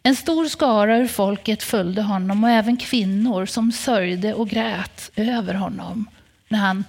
En 0.04 0.15
stor 0.15 0.45
skara 0.45 0.97
ur 0.97 1.08
folket 1.08 1.63
följde 1.63 2.02
honom 2.02 2.43
och 2.43 2.50
även 2.50 2.78
kvinnor 2.78 3.45
som 3.45 3.71
sörjde 3.71 4.34
och 4.34 4.50
grät 4.50 5.12
över 5.15 5.54
honom 5.54 6.10
när 6.47 6.60
han 6.60 6.84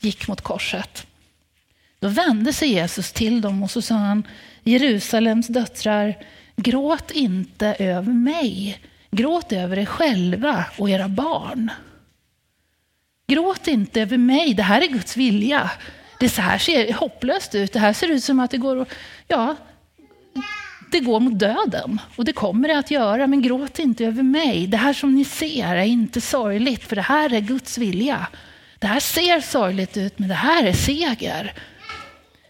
gick 0.00 0.28
mot 0.28 0.40
korset. 0.40 1.06
Då 2.00 2.08
vände 2.08 2.52
sig 2.52 2.68
Jesus 2.68 3.12
till 3.12 3.40
dem 3.40 3.62
och 3.62 3.70
så 3.70 3.82
sa 3.82 3.94
han, 3.94 4.22
Jerusalems 4.62 5.48
döttrar, 5.48 6.14
gråt 6.56 7.10
inte 7.10 7.76
över 7.78 8.12
mig, 8.12 8.80
gråt 9.10 9.52
över 9.52 9.78
er 9.78 9.84
själva 9.86 10.64
och 10.78 10.90
era 10.90 11.08
barn. 11.08 11.70
Gråt 13.26 13.66
inte 13.66 14.00
över 14.00 14.18
mig, 14.18 14.54
det 14.54 14.62
här 14.62 14.80
är 14.80 14.88
Guds 14.88 15.16
vilja. 15.16 15.70
Det 16.22 16.28
så 16.28 16.42
här 16.42 16.58
ser 16.58 16.92
hopplöst 16.92 17.54
ut, 17.54 17.72
det 17.72 17.78
här 17.78 17.92
ser 17.92 18.08
ut 18.08 18.24
som 18.24 18.40
att 18.40 18.50
det 18.50 18.56
går, 18.56 18.86
ja, 19.28 19.56
det 20.92 21.00
går 21.00 21.20
mot 21.20 21.38
döden. 21.38 22.00
Och 22.16 22.24
det 22.24 22.32
kommer 22.32 22.68
det 22.68 22.78
att 22.78 22.90
göra, 22.90 23.26
men 23.26 23.42
gråt 23.42 23.78
inte 23.78 24.04
över 24.04 24.22
mig. 24.22 24.66
Det 24.66 24.76
här 24.76 24.92
som 24.92 25.14
ni 25.14 25.24
ser 25.24 25.76
är 25.76 25.84
inte 25.84 26.20
sorgligt, 26.20 26.84
för 26.84 26.96
det 26.96 27.02
här 27.02 27.32
är 27.32 27.40
Guds 27.40 27.78
vilja. 27.78 28.26
Det 28.78 28.86
här 28.86 29.00
ser 29.00 29.40
sorgligt 29.40 29.96
ut, 29.96 30.18
men 30.18 30.28
det 30.28 30.34
här 30.34 30.64
är 30.64 30.72
seger. 30.72 31.54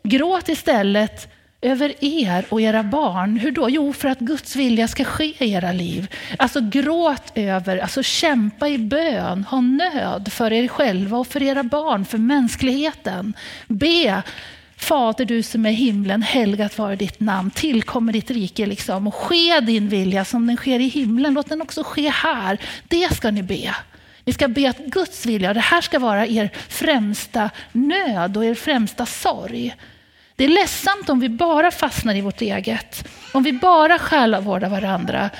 Gråt 0.02 0.48
istället 0.48 1.32
över 1.62 1.94
er 2.04 2.46
och 2.48 2.60
era 2.60 2.82
barn. 2.82 3.36
Hur 3.36 3.50
då? 3.50 3.70
Jo, 3.70 3.92
för 3.92 4.08
att 4.08 4.18
Guds 4.18 4.56
vilja 4.56 4.88
ska 4.88 5.04
ske 5.04 5.44
i 5.44 5.52
era 5.52 5.72
liv. 5.72 6.14
Alltså 6.38 6.60
gråt 6.60 7.32
över, 7.34 7.78
alltså 7.78 8.02
kämpa 8.02 8.68
i 8.68 8.78
bön, 8.78 9.44
ha 9.44 9.60
nöd 9.60 10.32
för 10.32 10.52
er 10.52 10.68
själva 10.68 11.18
och 11.18 11.26
för 11.26 11.42
era 11.42 11.62
barn, 11.62 12.04
för 12.04 12.18
mänskligheten. 12.18 13.34
Be 13.66 14.22
Fader 14.76 15.24
du 15.24 15.42
som 15.42 15.66
är 15.66 15.70
himlen, 15.70 16.22
helgat 16.22 16.78
vare 16.78 16.96
ditt 16.96 17.20
namn, 17.20 17.50
tillkommer 17.50 18.12
ditt 18.12 18.30
rike 18.30 18.66
liksom 18.66 19.06
och 19.06 19.14
ske 19.14 19.60
din 19.60 19.88
vilja 19.88 20.24
som 20.24 20.46
den 20.46 20.56
sker 20.56 20.80
i 20.80 20.88
himlen. 20.88 21.34
Låt 21.34 21.48
den 21.48 21.62
också 21.62 21.82
ske 21.84 22.08
här. 22.08 22.58
Det 22.88 23.14
ska 23.14 23.30
ni 23.30 23.42
be. 23.42 23.74
Ni 24.24 24.32
ska 24.32 24.48
be 24.48 24.70
att 24.70 24.78
Guds 24.78 25.26
vilja, 25.26 25.54
det 25.54 25.60
här 25.60 25.80
ska 25.80 25.98
vara 25.98 26.26
er 26.26 26.50
främsta 26.68 27.50
nöd 27.72 28.36
och 28.36 28.44
er 28.44 28.54
främsta 28.54 29.06
sorg. 29.06 29.74
Det 30.36 30.44
är 30.44 30.48
ledsamt 30.48 31.08
om 31.08 31.20
vi 31.20 31.28
bara 31.28 31.70
fastnar 31.70 32.14
i 32.14 32.20
vårt 32.20 32.40
eget, 32.40 33.08
om 33.32 33.42
vi 33.42 33.52
bara 33.52 33.98
själavårdar 33.98 34.68
varandra. 34.68 35.30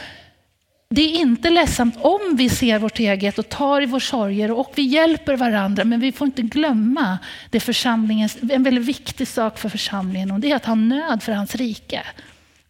Det 0.95 1.03
är 1.03 1.21
inte 1.21 1.51
ledsamt 1.51 1.97
om 2.01 2.37
vi 2.37 2.49
ser 2.49 2.79
vårt 2.79 2.99
eget 2.99 3.39
och 3.39 3.49
tar 3.49 3.83
i 3.83 3.87
våra 3.87 4.01
sorger 4.01 4.51
och 4.51 4.73
vi 4.75 4.83
hjälper 4.83 5.37
varandra, 5.37 5.85
men 5.85 6.01
vi 6.01 6.13
får 6.13 6.27
inte 6.27 6.43
glömma 6.43 7.19
det 7.51 7.61
församlingens, 7.61 8.39
en 8.51 8.63
väldigt 8.63 8.85
viktig 8.85 9.29
sak 9.29 9.59
för 9.59 9.69
församlingen 9.69 10.31
och 10.31 10.41
det 10.41 10.51
är 10.51 10.57
att 10.57 10.67
ha 10.67 10.75
nöd 10.75 11.23
för 11.23 11.33
hans 11.33 11.55
rike. 11.55 12.03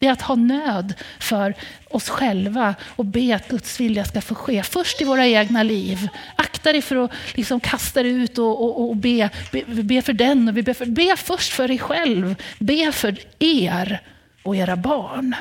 Det 0.03 0.09
är 0.09 0.13
att 0.13 0.23
ha 0.23 0.35
nöd 0.35 0.95
för 1.19 1.55
oss 1.91 2.09
själva 2.09 2.75
och 2.97 3.05
be 3.05 3.37
att 3.37 3.49
Guds 3.49 3.81
vilja 3.81 4.05
ska 4.05 4.21
få 4.21 4.35
ske. 4.35 4.63
Först 4.63 5.01
i 5.01 5.05
våra 5.05 5.27
egna 5.27 5.63
liv. 5.63 6.09
Akta 6.37 6.73
dig 6.73 6.83
för 6.83 6.97
att 6.97 7.13
liksom 7.35 7.61
kasta 7.61 8.03
dig 8.03 8.13
ut 8.13 8.39
och, 8.39 8.65
och, 8.65 8.89
och 8.91 8.97
be, 8.97 9.31
be, 9.53 9.63
be, 9.67 10.03
för 10.03 10.13
den. 10.13 10.49
Och 10.49 10.55
be, 10.55 10.75
för, 10.75 10.87
be 10.87 11.17
först 11.17 11.53
för 11.53 11.69
dig 11.69 11.79
själv. 11.79 12.35
Be 12.59 12.93
för 12.93 13.19
er 13.39 14.01
och 14.43 14.57
era 14.57 14.77
barn, 14.77 15.35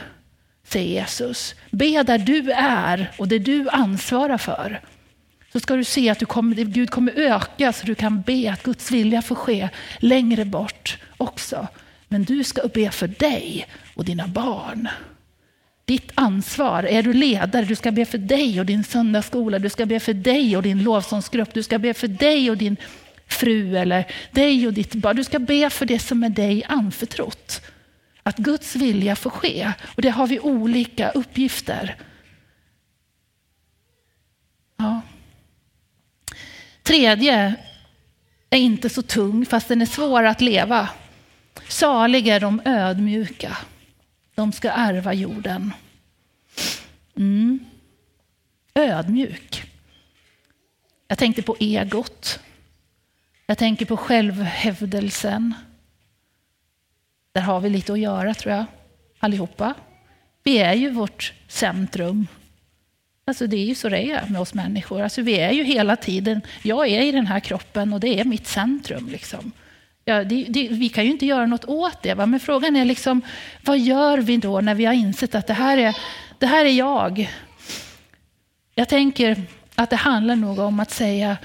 säger 0.67 1.01
Jesus. 1.01 1.55
Be 1.69 2.03
där 2.03 2.17
du 2.17 2.51
är 2.51 3.11
och 3.17 3.27
det 3.27 3.39
du 3.39 3.69
ansvarar 3.69 4.37
för. 4.37 4.81
Så 5.53 5.59
ska 5.59 5.75
du 5.75 5.83
se 5.83 6.09
att 6.09 6.19
du 6.19 6.25
kommer, 6.25 6.55
Gud 6.55 6.89
kommer 6.89 7.11
öka 7.11 7.73
så 7.73 7.85
du 7.85 7.95
kan 7.95 8.21
be 8.21 8.51
att 8.51 8.63
Guds 8.63 8.91
vilja 8.91 9.21
får 9.21 9.35
ske 9.35 9.69
längre 9.99 10.45
bort 10.45 10.97
också. 11.17 11.67
Men 12.07 12.23
du 12.23 12.43
ska 12.43 12.67
be 12.67 12.91
för 12.91 13.07
dig 13.07 13.67
och 13.93 14.05
dina 14.05 14.27
barn. 14.27 14.87
Ditt 15.85 16.11
ansvar, 16.15 16.83
är 16.83 17.03
du 17.03 17.13
ledare, 17.13 17.65
du 17.65 17.75
ska 17.75 17.91
be 17.91 18.05
för 18.05 18.17
dig 18.17 18.59
och 18.59 18.65
din 18.65 18.83
söndagsskola, 18.83 19.59
du 19.59 19.69
ska 19.69 19.85
be 19.85 19.99
för 19.99 20.13
dig 20.13 20.57
och 20.57 20.63
din 20.63 20.83
lovsångsgrupp, 20.83 21.53
du 21.53 21.63
ska 21.63 21.79
be 21.79 21.93
för 21.93 22.07
dig 22.07 22.51
och 22.51 22.57
din 22.57 22.77
fru 23.27 23.77
eller 23.77 24.05
dig 24.31 24.67
och 24.67 24.73
ditt 24.73 24.95
barn. 24.95 25.15
Du 25.15 25.23
ska 25.23 25.39
be 25.39 25.69
för 25.69 25.85
det 25.85 25.99
som 25.99 26.23
är 26.23 26.29
dig 26.29 26.63
anförtrott. 26.67 27.61
Att 28.23 28.37
Guds 28.37 28.75
vilja 28.75 29.15
får 29.15 29.29
ske. 29.29 29.71
Och 29.95 30.01
det 30.01 30.09
har 30.09 30.27
vi 30.27 30.39
olika 30.39 31.09
uppgifter. 31.11 31.95
Ja. 34.77 35.01
Tredje 36.83 37.55
är 38.49 38.59
inte 38.59 38.89
så 38.89 39.01
tung 39.01 39.45
fast 39.45 39.67
den 39.67 39.81
är 39.81 39.85
svår 39.85 40.23
att 40.23 40.41
leva. 40.41 40.89
Saliga 41.67 42.35
är 42.35 42.39
de 42.39 42.61
ödmjuka. 42.65 43.57
De 44.41 44.51
ska 44.51 44.71
ärva 44.71 45.13
jorden. 45.13 45.73
Mm. 47.17 47.59
Ödmjuk. 48.75 49.63
Jag 51.07 51.17
tänkte 51.17 51.41
på 51.41 51.55
egot. 51.59 52.39
Jag 53.45 53.57
tänker 53.57 53.85
på 53.85 53.97
självhävdelsen. 53.97 55.53
Där 57.31 57.41
har 57.41 57.59
vi 57.59 57.69
lite 57.69 57.93
att 57.93 57.99
göra 57.99 58.33
tror 58.33 58.53
jag, 58.53 58.65
allihopa. 59.19 59.73
Vi 60.43 60.57
är 60.57 60.73
ju 60.73 60.89
vårt 60.89 61.33
centrum. 61.47 62.27
Alltså 63.25 63.47
det 63.47 63.57
är 63.57 63.65
ju 63.65 63.75
så 63.75 63.89
det 63.89 64.11
är 64.11 64.29
med 64.29 64.41
oss 64.41 64.53
människor. 64.53 65.01
Alltså 65.01 65.21
vi 65.21 65.39
är 65.39 65.51
ju 65.51 65.63
hela 65.63 65.95
tiden, 65.95 66.41
jag 66.63 66.87
är 66.87 67.01
i 67.01 67.11
den 67.11 67.27
här 67.27 67.39
kroppen 67.39 67.93
och 67.93 67.99
det 67.99 68.19
är 68.19 68.25
mitt 68.25 68.47
centrum. 68.47 69.07
Liksom. 69.07 69.51
Ja, 70.05 70.23
det, 70.23 70.45
det, 70.49 70.67
vi 70.67 70.89
kan 70.89 71.05
ju 71.05 71.11
inte 71.11 71.25
göra 71.25 71.45
något 71.45 71.65
åt 71.65 72.03
det. 72.03 72.13
Va? 72.13 72.25
Men 72.25 72.39
frågan 72.39 72.75
är 72.75 72.85
liksom, 72.85 73.21
vad 73.65 73.79
gör 73.79 74.17
vi 74.17 74.37
då 74.37 74.61
när 74.61 74.75
vi 74.75 74.85
har 74.85 74.93
insett 74.93 75.35
att 75.35 75.47
det 75.47 75.53
här 75.53 75.77
är, 75.77 75.97
det 76.39 76.45
här 76.45 76.65
är 76.65 76.73
jag? 76.73 77.29
Jag 78.75 78.89
tänker 78.89 79.41
att 79.75 79.89
det 79.89 79.95
handlar 79.95 80.35
nog 80.35 80.59
om 80.59 80.79
att 80.79 80.91
säga, 80.91 81.37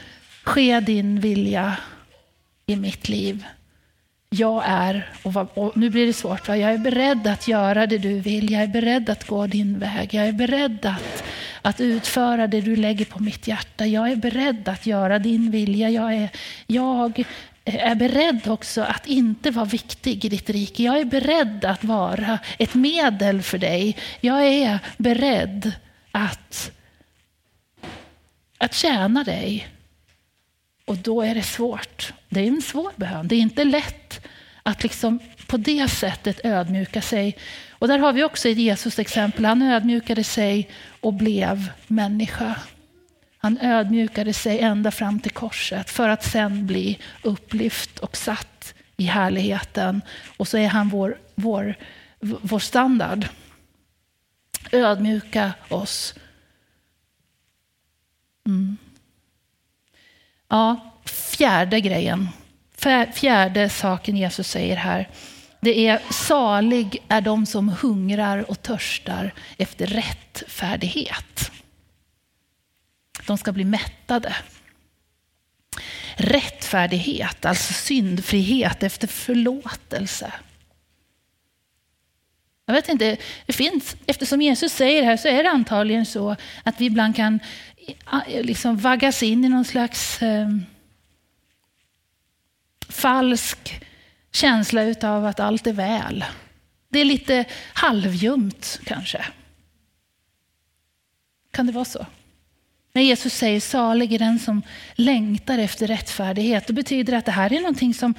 ske 0.43 0.81
din 0.81 1.21
vilja 1.21 1.77
i 2.67 2.77
mitt 2.77 3.09
liv. 3.09 3.47
jag 4.31 4.63
är, 4.67 5.11
och, 5.23 5.59
och, 5.59 5.77
nu 5.77 5.91
blir 5.91 6.07
det 6.07 6.13
svårt, 6.13 6.49
va? 6.49 6.57
jag 6.57 6.73
är 6.73 6.79
beredd 6.79 7.27
att 7.27 7.49
göra 7.49 7.87
det 7.87 7.99
du 7.99 8.21
vill, 8.21 8.53
jag 8.53 8.63
är 8.63 8.67
beredd 8.67 9.11
att 9.11 9.27
gå 9.27 9.47
din 9.47 9.79
väg, 9.79 10.15
jag 10.15 10.27
är 10.27 10.33
beredd 10.33 10.87
att, 10.87 11.25
att 11.63 11.81
utföra 11.81 12.47
det 12.47 12.61
du 12.61 12.77
lägger 12.77 13.05
på 13.05 13.23
mitt 13.23 13.49
hjärta, 13.49 13.87
jag 13.87 14.11
är 14.11 14.17
beredd 14.17 14.69
att 14.69 14.87
göra 14.87 15.19
din 15.19 15.51
vilja, 15.51 15.91
jag 15.91 16.15
är, 16.15 16.29
jag 16.67 17.25
är 17.67 17.95
beredd 17.95 18.49
också 18.49 18.83
att 18.83 19.07
inte 19.07 19.51
vara 19.51 19.65
viktig 19.65 20.25
i 20.25 20.29
ditt 20.29 20.51
rike. 20.51 20.83
Jag 20.83 21.01
är 21.01 21.05
beredd 21.05 21.65
att 21.65 21.85
vara 21.85 22.39
ett 22.59 22.75
medel 22.75 23.43
för 23.43 23.59
dig. 23.59 23.97
Jag 24.21 24.47
är 24.47 24.79
beredd 24.97 25.73
att, 26.13 26.73
att 28.59 28.75
tjäna 28.75 29.25
dig. 29.25 29.69
Och 30.85 30.97
då 30.97 31.23
är 31.23 31.35
det 31.35 31.43
svårt. 31.43 32.13
Det 32.29 32.41
är 32.41 32.47
en 32.47 32.63
svår 32.63 32.93
bön. 32.97 33.29
Det 33.29 33.35
är 33.35 33.41
inte 33.41 33.65
lätt 33.65 34.27
att 34.63 34.83
liksom 34.83 35.19
på 35.47 35.57
det 35.57 35.89
sättet 35.89 36.41
ödmjuka 36.45 37.03
sig. 37.03 37.37
Och 37.71 37.89
där 37.89 37.99
har 37.99 38.13
vi 38.13 38.25
också 38.25 38.49
ett 38.49 38.59
Jesus 38.59 38.99
exempel. 38.99 39.45
Han 39.45 39.63
ödmjukade 39.63 40.25
sig 40.25 40.71
och 41.01 41.15
blev 41.15 41.73
människa. 41.87 42.55
Han 43.47 43.59
ödmjukade 43.61 44.33
sig 44.33 44.61
ända 44.61 44.91
fram 44.91 45.21
till 45.21 45.31
korset 45.33 45.91
för 45.91 46.09
att 46.09 46.25
sen 46.25 46.67
bli 46.67 46.99
upplyft 47.23 47.99
och 47.99 48.17
satt 48.17 48.75
i 48.97 49.05
härligheten. 49.05 50.03
Och 50.37 50.49
så 50.49 50.59
är 50.59 50.69
han 50.69 50.89
vår, 50.89 51.19
vår, 51.35 51.75
vår 52.21 52.59
standard. 52.59 53.29
Ödmjuka 54.73 55.53
oss. 55.69 56.15
Mm. 58.47 58.77
Ja, 60.49 60.95
fjärde 61.05 61.81
grejen. 61.81 62.29
Fjärde 63.15 63.69
saken 63.69 64.17
Jesus 64.17 64.49
säger 64.49 64.77
här. 64.77 65.09
Det 65.61 65.87
är 65.87 66.01
salig 66.13 67.05
är 67.09 67.21
de 67.21 67.47
som 67.47 67.69
hungrar 67.69 68.51
och 68.51 68.63
törstar 68.63 69.35
efter 69.57 69.87
rättfärdighet. 69.87 71.53
De 73.27 73.39
ska 73.39 73.53
bli 73.53 73.65
mättade. 73.65 74.37
Rättfärdighet, 76.17 77.45
alltså 77.45 77.73
syndfrihet 77.73 78.83
efter 78.83 79.07
förlåtelse. 79.07 80.33
Jag 82.67 82.75
vet 82.75 82.89
inte, 82.89 83.17
det 83.47 83.53
finns, 83.53 83.97
eftersom 84.07 84.43
Jesus 84.43 84.73
säger 84.73 85.01
det 85.01 85.07
här 85.07 85.17
så 85.17 85.29
är 85.29 85.43
det 85.43 85.51
antagligen 85.51 86.07
så 86.07 86.37
att 86.63 86.81
vi 86.81 86.85
ibland 86.85 87.17
kan 87.17 87.41
eh, 87.87 88.43
liksom 88.43 88.77
vaggas 88.77 89.23
in 89.23 89.45
i 89.45 89.49
någon 89.49 89.65
slags 89.65 90.23
eh, 90.23 90.49
falsk 92.89 93.85
känsla 94.33 94.95
av 95.03 95.27
att 95.27 95.41
allt 95.41 95.67
är 95.67 95.73
väl. 95.73 96.25
Det 96.89 96.99
är 96.99 97.05
lite 97.05 97.45
halvljumt 97.73 98.81
kanske. 98.85 99.27
Kan 101.51 101.67
det 101.67 101.73
vara 101.73 101.85
så? 101.85 102.07
När 102.97 103.03
Jesus 103.03 103.35
säger 103.35 103.61
salig 103.61 104.13
är 104.13 104.19
den 104.19 104.39
som 104.39 104.63
längtar 104.95 105.59
efter 105.59 105.87
rättfärdighet, 105.87 106.67
då 106.67 106.73
betyder 106.73 107.13
det 107.13 107.19
att 107.19 107.25
det 107.25 107.33
här 107.33 107.53
är 107.53 107.61
någonting 107.61 107.95
som, 107.95 108.15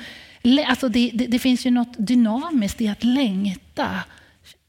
alltså 0.66 0.90
det, 0.90 1.12
det, 1.14 1.28
det 1.28 1.40
finns 1.40 1.66
ju 1.66 1.72
något 1.72 1.96
dynamiskt 1.98 2.82
i 2.82 2.88
att 2.88 3.04
längta 3.04 4.00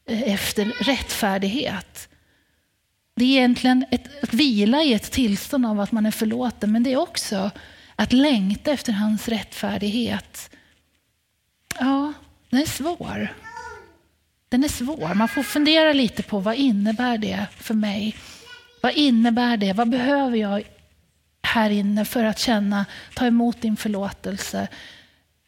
efter 0.07 0.65
rättfärdighet. 0.65 2.09
Det 3.17 3.25
är 3.25 3.29
egentligen 3.29 3.85
ett, 3.91 4.23
att 4.23 4.35
vila 4.35 4.83
i 4.83 4.93
ett 4.93 5.11
tillstånd 5.11 5.67
av 5.67 5.81
att 5.81 5.93
man 5.93 6.07
är 6.07 6.11
förlåten, 6.11 6.73
men 6.73 6.83
det 6.83 6.93
är 6.93 6.97
också 6.97 7.51
att 7.97 8.13
längta 8.13 8.71
efter 8.71 8.93
hans 8.93 9.29
rättfärdighet. 9.29 10.51
Ja, 11.81 12.13
den 12.51 12.61
är 12.61 12.67
svår. 12.67 13.29
Den 14.49 14.65
är 14.65 14.69
svår. 14.69 15.15
Man 15.15 15.29
får 15.29 15.43
fundera 15.43 15.93
lite 15.93 16.23
på 16.23 16.41
vad 16.41 16.55
innebär 16.55 17.19
det 17.19 17.47
för 17.57 17.75
mig? 17.75 18.15
Vad 18.81 18.93
innebär 18.93 19.57
det? 19.57 19.73
Vad 19.73 19.89
behöver 19.91 20.37
jag 20.37 20.63
här 21.43 21.71
inne 21.71 22.05
för 22.05 22.25
att 22.25 22.39
känna, 22.39 22.87
ta 23.15 23.27
emot 23.27 23.61
din 23.61 23.77
förlåtelse? 23.77 24.69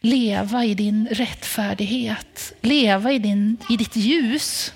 Leva 0.00 0.64
i 0.64 0.74
din 0.74 1.08
rättfärdighet, 1.10 2.52
leva 2.60 3.12
i, 3.12 3.18
din, 3.18 3.56
i 3.70 3.76
ditt 3.76 3.96
ljus. 3.96 4.74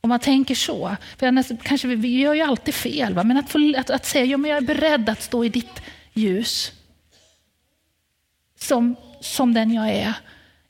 Om 0.00 0.08
man 0.08 0.20
tänker 0.20 0.54
så. 0.54 0.96
För 1.16 1.26
annars, 1.26 1.46
kanske 1.62 1.88
vi, 1.88 1.94
vi 1.94 2.20
gör 2.20 2.34
ju 2.34 2.40
alltid 2.40 2.74
fel, 2.74 3.14
va? 3.14 3.24
men 3.24 3.36
att, 3.36 3.50
få, 3.50 3.74
att, 3.76 3.90
att 3.90 4.06
säga 4.06 4.24
ja, 4.24 4.36
men 4.36 4.50
jag 4.50 4.56
är 4.56 4.66
beredd 4.66 5.08
att 5.08 5.22
stå 5.22 5.44
i 5.44 5.48
ditt 5.48 5.82
ljus. 6.12 6.72
Som, 8.60 8.96
som 9.20 9.54
den 9.54 9.70
jag 9.70 9.88
är. 9.90 10.14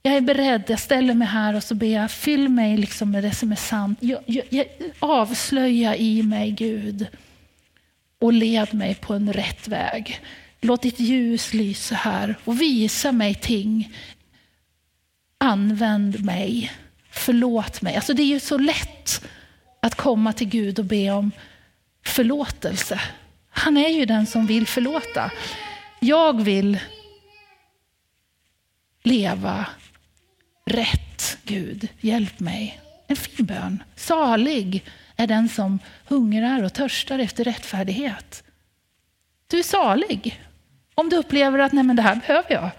Jag 0.07 0.17
är 0.17 0.21
beredd, 0.21 0.65
jag 0.67 0.81
ställer 0.81 1.15
mig 1.15 1.29
här 1.29 1.57
och 1.57 1.63
så 1.63 1.75
ber 1.75 1.87
jag, 1.87 2.11
fyll 2.11 2.49
mig 2.49 2.77
liksom 2.77 3.11
med 3.11 3.25
det 3.25 3.35
som 3.35 3.53
är 3.53 3.57
sant. 3.57 3.99
Jag, 4.01 4.23
jag, 4.27 4.45
jag, 4.51 4.67
avslöja 4.99 5.97
i 5.97 6.23
mig 6.23 6.51
Gud 6.51 7.07
och 8.21 8.33
led 8.33 8.75
mig 8.75 8.95
på 8.95 9.15
en 9.15 9.33
rätt 9.33 9.69
väg. 9.69 10.21
Låt 10.61 10.83
ditt 10.83 11.01
ljus 11.01 11.55
lysa 11.55 11.95
här 11.95 12.35
och 12.45 12.61
visa 12.61 13.13
mig 13.13 13.35
ting. 13.35 13.93
Använd 15.39 16.25
mig, 16.25 16.73
förlåt 17.11 17.83
mig. 17.83 17.97
Alltså 17.97 18.15
det 18.15 18.23
är 18.23 18.27
ju 18.27 18.41
så 18.41 18.59
lätt 18.59 19.25
att 19.81 19.95
komma 19.95 20.33
till 20.33 20.49
Gud 20.49 20.79
och 20.79 20.85
be 20.85 21.11
om 21.11 21.31
förlåtelse. 22.05 23.01
Han 23.51 23.77
är 23.77 23.89
ju 23.89 24.05
den 24.05 24.27
som 24.27 24.47
vill 24.47 24.67
förlåta. 24.67 25.31
Jag 26.01 26.43
vill 26.43 26.79
leva 29.03 29.67
rätt. 30.67 31.39
Gud, 31.45 31.89
hjälp 32.01 32.41
mig. 32.41 32.81
En 33.07 33.17
fin 33.17 33.47
bön. 33.47 33.83
Salig 33.97 34.85
är 35.17 35.27
den 35.27 35.49
som 35.49 35.79
hungrar 36.05 36.63
och 36.63 36.73
törstar 36.73 37.19
efter 37.19 37.45
rättfärdighet. 37.45 38.43
Du 39.47 39.59
är 39.59 39.63
salig 39.63 40.43
om 40.95 41.09
du 41.09 41.17
upplever 41.17 41.59
att 41.59 41.73
Nej, 41.73 41.85
men 41.85 41.97
det 41.97 42.03
här 42.03 42.17
behöver 42.17 42.55
jag. 42.55 42.71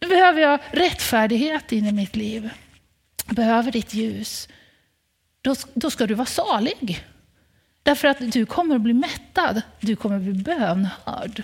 Nu 0.00 0.08
behöver 0.08 0.40
jag 0.40 0.60
rättfärdighet 0.70 1.72
in 1.72 1.86
i 1.86 1.92
mitt 1.92 2.16
liv. 2.16 2.50
Jag 3.26 3.34
behöver 3.34 3.72
ditt 3.72 3.94
ljus. 3.94 4.48
Då, 5.40 5.54
då 5.74 5.90
ska 5.90 6.06
du 6.06 6.14
vara 6.14 6.26
salig. 6.26 7.04
Därför 7.82 8.08
att 8.08 8.32
du 8.32 8.46
kommer 8.46 8.74
att 8.74 8.80
bli 8.80 8.92
mättad. 8.92 9.62
Du 9.80 9.96
kommer 9.96 10.16
att 10.16 10.22
bli 10.22 10.32
bönhörd. 10.32 11.42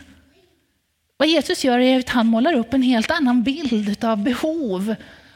Vad 1.16 1.28
Jesus 1.28 1.64
gör 1.64 1.78
är 1.78 1.98
att 1.98 2.08
han 2.08 2.26
målar 2.26 2.52
upp 2.52 2.74
en 2.74 2.82
helt 2.82 3.10
annan 3.10 3.42
bild 3.42 4.04
av 4.04 4.22
behov 4.22 4.94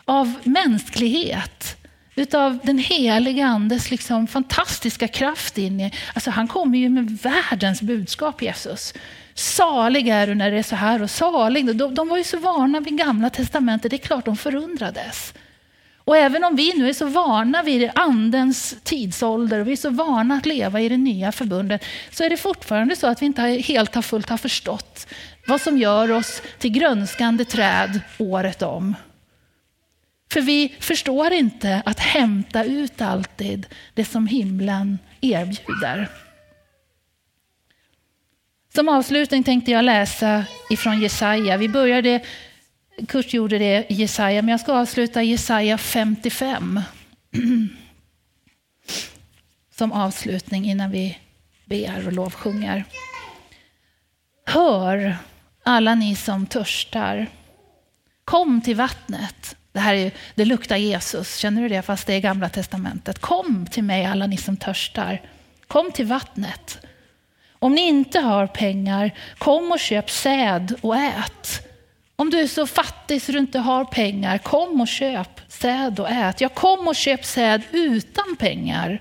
av 0.09 0.35
mänsklighet, 0.45 1.77
utav 2.15 2.59
den 2.63 2.79
heliga 2.79 3.47
andes 3.47 3.91
liksom 3.91 4.27
fantastiska 4.27 5.09
kraft 5.09 5.59
in 5.59 5.81
i. 5.81 5.93
Alltså 6.15 6.31
han 6.31 6.49
kommer 6.49 6.79
ju 6.79 6.89
med 6.89 7.19
världens 7.23 7.83
budskap, 7.83 8.43
Jesus. 8.43 8.95
Salig 9.35 10.09
är 10.09 10.27
du 10.27 10.35
när 10.35 10.51
det 10.51 10.59
är 10.59 10.63
så 10.63 10.77
här 10.77 11.03
och 11.03 11.11
salig. 11.11 11.77
De, 11.77 11.95
de 11.95 12.09
var 12.09 12.17
ju 12.17 12.25
så 12.25 12.39
vana 12.39 12.81
vid 12.81 12.99
gamla 12.99 13.31
testamentet, 13.31 13.91
det 13.91 13.97
är 13.97 14.07
klart 14.07 14.25
de 14.25 14.37
förundrades. 14.37 15.35
Och 15.97 16.17
även 16.17 16.45
om 16.45 16.57
vi 16.57 16.75
nu 16.75 16.89
är 16.89 16.93
så 16.93 17.07
vana 17.07 17.63
vid 17.63 17.91
andens 17.95 18.77
tidsålder 18.85 19.61
och 19.61 19.69
vi 19.69 19.73
är 19.73 19.77
så 19.77 19.91
vana 19.91 20.35
att 20.35 20.47
leva 20.47 20.81
i 20.81 20.89
det 20.89 20.97
nya 20.97 21.33
förbundet 21.33 21.85
så 22.11 22.25
är 22.25 22.31
det 22.31 22.37
fortfarande 22.37 22.97
så 22.97 23.07
att 23.07 23.23
vi 23.23 23.27
inte 23.27 23.43
helt 23.43 23.95
har 23.95 24.03
fullt 24.03 24.29
har 24.29 24.37
förstått 24.37 25.07
vad 25.47 25.61
som 25.61 25.79
gör 25.79 26.11
oss 26.11 26.43
till 26.59 26.71
grönskande 26.71 27.45
träd 27.45 28.01
året 28.19 28.63
om. 28.63 28.95
För 30.33 30.41
vi 30.41 30.75
förstår 30.81 31.33
inte 31.33 31.83
att 31.87 32.01
hämta 32.01 32.65
ut 32.65 33.01
alltid 33.01 33.67
det 33.95 34.05
som 34.05 34.27
himlen 34.27 34.99
erbjuder. 35.21 36.09
Som 38.75 38.89
avslutning 38.89 39.45
tänkte 39.45 39.71
jag 39.71 39.85
läsa 39.85 40.45
ifrån 40.71 41.01
Jesaja. 41.01 41.57
Vi 41.57 41.69
började, 41.69 42.25
Kurt 43.09 43.35
gjorde 43.35 43.59
det 43.59 43.87
i 43.93 43.95
Jesaja, 43.95 44.43
men 44.43 44.49
jag 44.49 44.61
ska 44.61 44.73
avsluta 44.73 45.23
Jesaja 45.23 45.79
55. 45.79 46.81
Som 49.71 49.93
avslutning 49.93 50.65
innan 50.65 50.91
vi 50.91 51.19
ber 51.65 52.07
och 52.07 52.13
lovsjunger. 52.13 52.85
Hör 54.47 55.17
alla 55.65 55.95
ni 55.95 56.17
som 56.17 56.47
törstar. 56.47 57.27
Kom 58.25 58.61
till 58.61 58.77
vattnet. 58.77 59.57
Det, 59.79 59.83
här 59.83 59.95
är, 59.95 60.11
det 60.35 60.45
luktar 60.45 60.77
Jesus, 60.77 61.37
känner 61.37 61.63
du 61.63 61.69
det? 61.69 61.83
Fast 61.83 62.07
det 62.07 62.15
är 62.15 62.21
gamla 62.21 62.49
testamentet. 62.49 63.19
Kom 63.19 63.67
till 63.67 63.85
mig 63.85 64.05
alla 64.05 64.27
ni 64.27 64.37
som 64.37 64.57
törstar. 64.57 65.23
Kom 65.67 65.93
till 65.93 66.07
vattnet. 66.07 66.79
Om 67.53 67.75
ni 67.75 67.81
inte 67.81 68.21
har 68.21 68.47
pengar, 68.47 69.11
kom 69.39 69.73
och 69.73 69.79
köp 69.79 70.11
säd 70.11 70.75
och 70.81 70.97
ät. 70.97 71.69
Om 72.17 72.31
du 72.31 72.41
är 72.41 72.47
så 72.47 72.67
fattig 72.67 73.23
så 73.23 73.33
du 73.33 73.39
inte 73.39 73.59
har 73.59 73.85
pengar, 73.85 74.39
kom 74.39 74.81
och 74.81 74.89
köp 74.89 75.41
säd 75.49 76.01
och 76.01 76.11
ät. 76.11 76.41
Ja, 76.41 76.49
kom 76.49 76.89
och 76.89 76.97
köp 76.97 77.25
säd 77.25 77.63
utan 77.73 78.37
pengar 78.39 79.01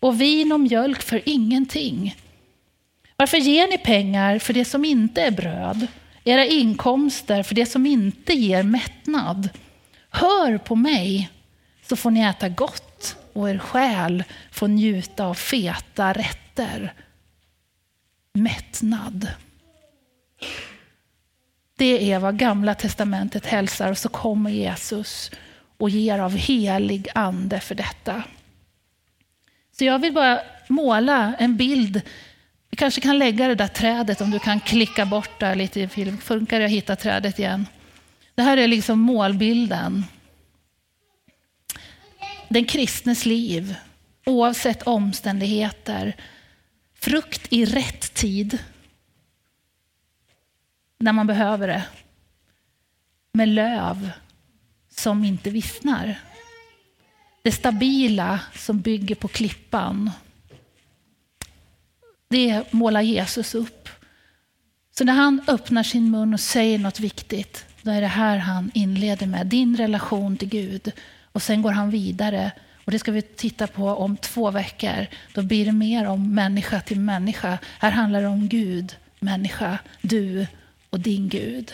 och 0.00 0.20
vin 0.20 0.52
och 0.52 0.60
mjölk 0.60 1.02
för 1.02 1.22
ingenting. 1.24 2.16
Varför 3.16 3.36
ger 3.36 3.68
ni 3.68 3.78
pengar 3.78 4.38
för 4.38 4.52
det 4.52 4.64
som 4.64 4.84
inte 4.84 5.22
är 5.22 5.30
bröd 5.30 5.86
era 6.28 6.44
inkomster 6.44 7.42
för 7.42 7.54
det 7.54 7.66
som 7.66 7.86
inte 7.86 8.32
ger 8.32 8.62
mättnad. 8.62 9.48
Hör 10.18 10.58
på 10.58 10.76
mig 10.76 11.30
så 11.82 11.96
får 11.96 12.10
ni 12.10 12.20
äta 12.20 12.48
gott 12.48 13.16
och 13.32 13.50
er 13.50 13.58
själ 13.58 14.24
får 14.50 14.68
njuta 14.68 15.26
av 15.26 15.34
feta 15.34 16.12
rätter. 16.12 16.94
Mättnad. 18.32 19.28
Det 21.78 22.12
är 22.12 22.18
vad 22.18 22.38
Gamla 22.38 22.74
testamentet 22.74 23.46
hälsar 23.46 23.90
och 23.90 23.98
så 23.98 24.08
kommer 24.08 24.50
Jesus 24.50 25.30
och 25.78 25.90
ger 25.90 26.18
av 26.18 26.36
helig 26.36 27.08
ande 27.14 27.60
för 27.60 27.74
detta. 27.74 28.22
Så 29.78 29.84
jag 29.84 29.98
vill 29.98 30.12
bara 30.12 30.40
måla 30.68 31.34
en 31.38 31.56
bild. 31.56 32.02
Vi 32.70 32.76
kanske 32.76 33.00
kan 33.00 33.18
lägga 33.18 33.48
det 33.48 33.54
där 33.54 33.68
trädet 33.68 34.20
om 34.20 34.30
du 34.30 34.38
kan 34.38 34.60
klicka 34.60 35.06
bort 35.06 35.40
där 35.40 35.54
lite 35.54 35.80
i 35.80 35.88
film. 35.88 36.18
Funkar 36.18 36.58
det 36.58 36.64
att 36.64 36.70
hitta 36.70 36.96
trädet 36.96 37.38
igen? 37.38 37.66
Det 38.36 38.42
här 38.42 38.56
är 38.56 38.68
liksom 38.68 39.00
målbilden. 39.00 40.04
Den 42.48 42.64
kristnes 42.64 43.26
liv, 43.26 43.76
oavsett 44.26 44.82
omständigheter. 44.82 46.16
Frukt 46.94 47.52
i 47.52 47.64
rätt 47.64 48.14
tid. 48.14 48.58
När 50.98 51.12
man 51.12 51.26
behöver 51.26 51.68
det. 51.68 51.84
Med 53.32 53.48
löv 53.48 54.10
som 54.90 55.24
inte 55.24 55.50
vissnar. 55.50 56.20
Det 57.42 57.52
stabila 57.52 58.40
som 58.54 58.80
bygger 58.80 59.14
på 59.14 59.28
klippan. 59.28 60.10
Det 62.28 62.72
målar 62.72 63.00
Jesus 63.00 63.54
upp. 63.54 63.88
Så 64.98 65.04
när 65.04 65.12
han 65.12 65.42
öppnar 65.46 65.82
sin 65.82 66.10
mun 66.10 66.34
och 66.34 66.40
säger 66.40 66.78
något 66.78 67.00
viktigt, 67.00 67.66
då 67.86 67.92
är 67.92 68.00
det 68.00 68.06
här 68.06 68.36
han 68.36 68.70
inleder 68.74 69.26
med. 69.26 69.46
Din 69.46 69.76
relation 69.76 70.36
till 70.36 70.48
Gud. 70.48 70.92
Och 71.22 71.42
sen 71.42 71.62
går 71.62 71.70
han 71.70 71.90
vidare. 71.90 72.52
Och 72.84 72.92
det 72.92 72.98
ska 72.98 73.12
vi 73.12 73.22
titta 73.22 73.66
på 73.66 73.88
om 73.88 74.16
två 74.16 74.50
veckor. 74.50 75.06
Då 75.34 75.42
blir 75.42 75.64
det 75.64 75.72
mer 75.72 76.06
om 76.06 76.34
människa 76.34 76.80
till 76.80 77.00
människa. 77.00 77.58
Här 77.78 77.90
handlar 77.90 78.22
det 78.22 78.28
om 78.28 78.48
Gud, 78.48 78.96
människa, 79.18 79.78
du 80.00 80.46
och 80.90 81.00
din 81.00 81.28
Gud. 81.28 81.72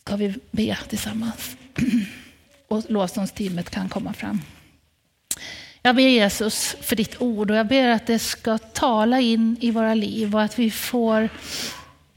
Ska 0.00 0.16
vi 0.16 0.34
be 0.50 0.78
tillsammans? 0.88 1.56
och 2.68 2.82
lovsångsteamet 2.88 3.70
kan 3.70 3.88
komma 3.88 4.12
fram. 4.12 4.40
Jag 5.82 5.96
ber 5.96 6.08
Jesus 6.08 6.76
för 6.80 6.96
ditt 6.96 7.22
ord 7.22 7.50
och 7.50 7.56
jag 7.56 7.66
ber 7.66 7.88
att 7.88 8.06
det 8.06 8.18
ska 8.18 8.58
tala 8.58 9.20
in 9.20 9.56
i 9.60 9.70
våra 9.70 9.94
liv 9.94 10.34
och 10.34 10.42
att 10.42 10.58
vi 10.58 10.70
får 10.70 11.28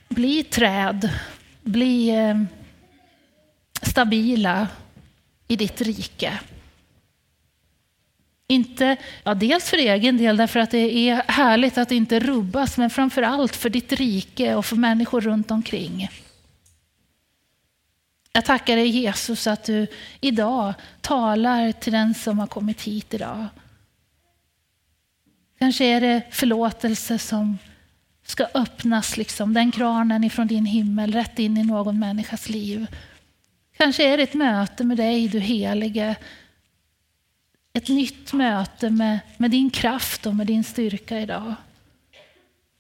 bli 0.10 0.44
träd, 0.44 1.10
bli 1.68 2.10
eh, 2.10 2.42
stabila 3.82 4.68
i 5.48 5.56
ditt 5.56 5.82
rike. 5.82 6.40
Inte, 8.48 8.98
ja, 9.24 9.34
dels 9.34 9.70
för 9.70 9.78
egen 9.78 10.18
del, 10.18 10.38
därför 10.38 10.60
att 10.60 10.72
det 10.72 11.10
är 11.10 11.24
härligt 11.28 11.78
att 11.78 11.92
inte 11.92 12.20
rubbas, 12.20 12.78
men 12.78 12.90
framför 12.90 13.22
allt 13.22 13.56
för 13.56 13.70
ditt 13.70 13.94
rike 13.94 14.56
och 14.56 14.66
för 14.66 14.76
människor 14.76 15.22
runt 15.22 15.52
omkring. 15.52 16.10
Jag 18.32 18.46
tackar 18.46 18.76
dig 18.76 18.88
Jesus 18.88 19.48
att 19.48 19.64
du 19.64 19.88
idag 20.22 20.74
talar 21.02 21.72
till 21.72 21.94
den 21.94 22.14
som 22.14 22.40
har 22.40 22.48
kommit 22.48 22.82
hit 22.82 23.14
idag. 23.14 23.46
Kanske 25.60 25.86
är 25.86 26.02
det 26.02 26.22
förlåtelse 26.32 27.20
som 27.20 27.58
ska 28.28 28.48
öppnas, 28.54 29.18
liksom, 29.18 29.54
den 29.54 29.72
kranen 29.72 30.24
ifrån 30.24 30.48
din 30.48 30.66
himmel 30.66 31.14
rätt 31.14 31.40
in 31.40 31.58
i 31.58 31.64
någon 31.64 32.00
människas 32.00 32.50
liv. 32.50 32.88
Kanske 33.78 34.14
är 34.14 34.18
det 34.18 34.24
ett 34.24 34.34
möte 34.34 34.84
med 34.84 34.98
dig, 34.98 35.28
du 35.28 35.40
helige. 35.40 36.16
Ett 37.74 37.88
nytt 37.88 38.34
möte 38.34 38.90
med, 38.90 39.20
med 39.38 39.52
din 39.52 39.70
kraft 39.70 40.26
och 40.26 40.36
med 40.36 40.48
din 40.48 40.64
styrka 40.64 41.20
idag. 41.20 41.56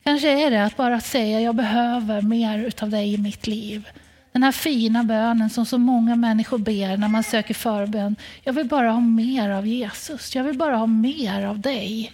Kanske 0.04 0.46
är 0.46 0.52
det 0.52 0.66
att 0.66 0.78
bara 0.78 1.00
säga, 1.00 1.42
jag 1.42 1.56
behöver 1.56 2.22
mer 2.22 2.74
av 2.82 2.90
dig 2.90 3.14
i 3.14 3.18
mitt 3.18 3.48
liv. 3.48 3.90
Den 4.32 4.44
här 4.44 4.52
fina 4.52 5.04
bönen 5.04 5.50
som 5.50 5.66
så 5.66 5.78
många 5.78 6.16
människor 6.16 6.58
ber 6.58 6.98
när 6.98 7.08
man 7.08 7.24
söker 7.24 7.54
förbön. 7.54 8.16
Jag 8.44 8.54
vill 8.54 8.68
bara 8.68 8.92
ha 8.92 9.00
mer 9.00 9.50
av 9.50 9.68
Jesus. 9.68 10.36
Jag 10.36 10.44
vill 10.44 10.58
bara 10.58 10.76
ha 10.76 10.86
mer 10.86 11.46
av 11.46 11.60
dig. 11.60 12.12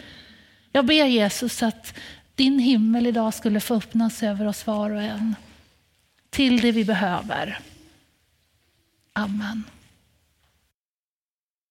Jag 0.71 0.85
ber 0.85 1.05
Jesus 1.05 1.63
att 1.63 1.93
din 2.35 2.59
himmel 2.59 3.07
idag 3.07 3.33
skulle 3.33 3.59
få 3.59 3.75
öppnas 3.75 4.23
över 4.23 4.47
oss 4.47 4.67
var 4.67 4.89
och 4.89 5.01
en. 5.01 5.35
Till 6.29 6.61
det 6.61 6.71
vi 6.71 6.85
behöver. 6.85 7.59
Amen. 9.13 9.63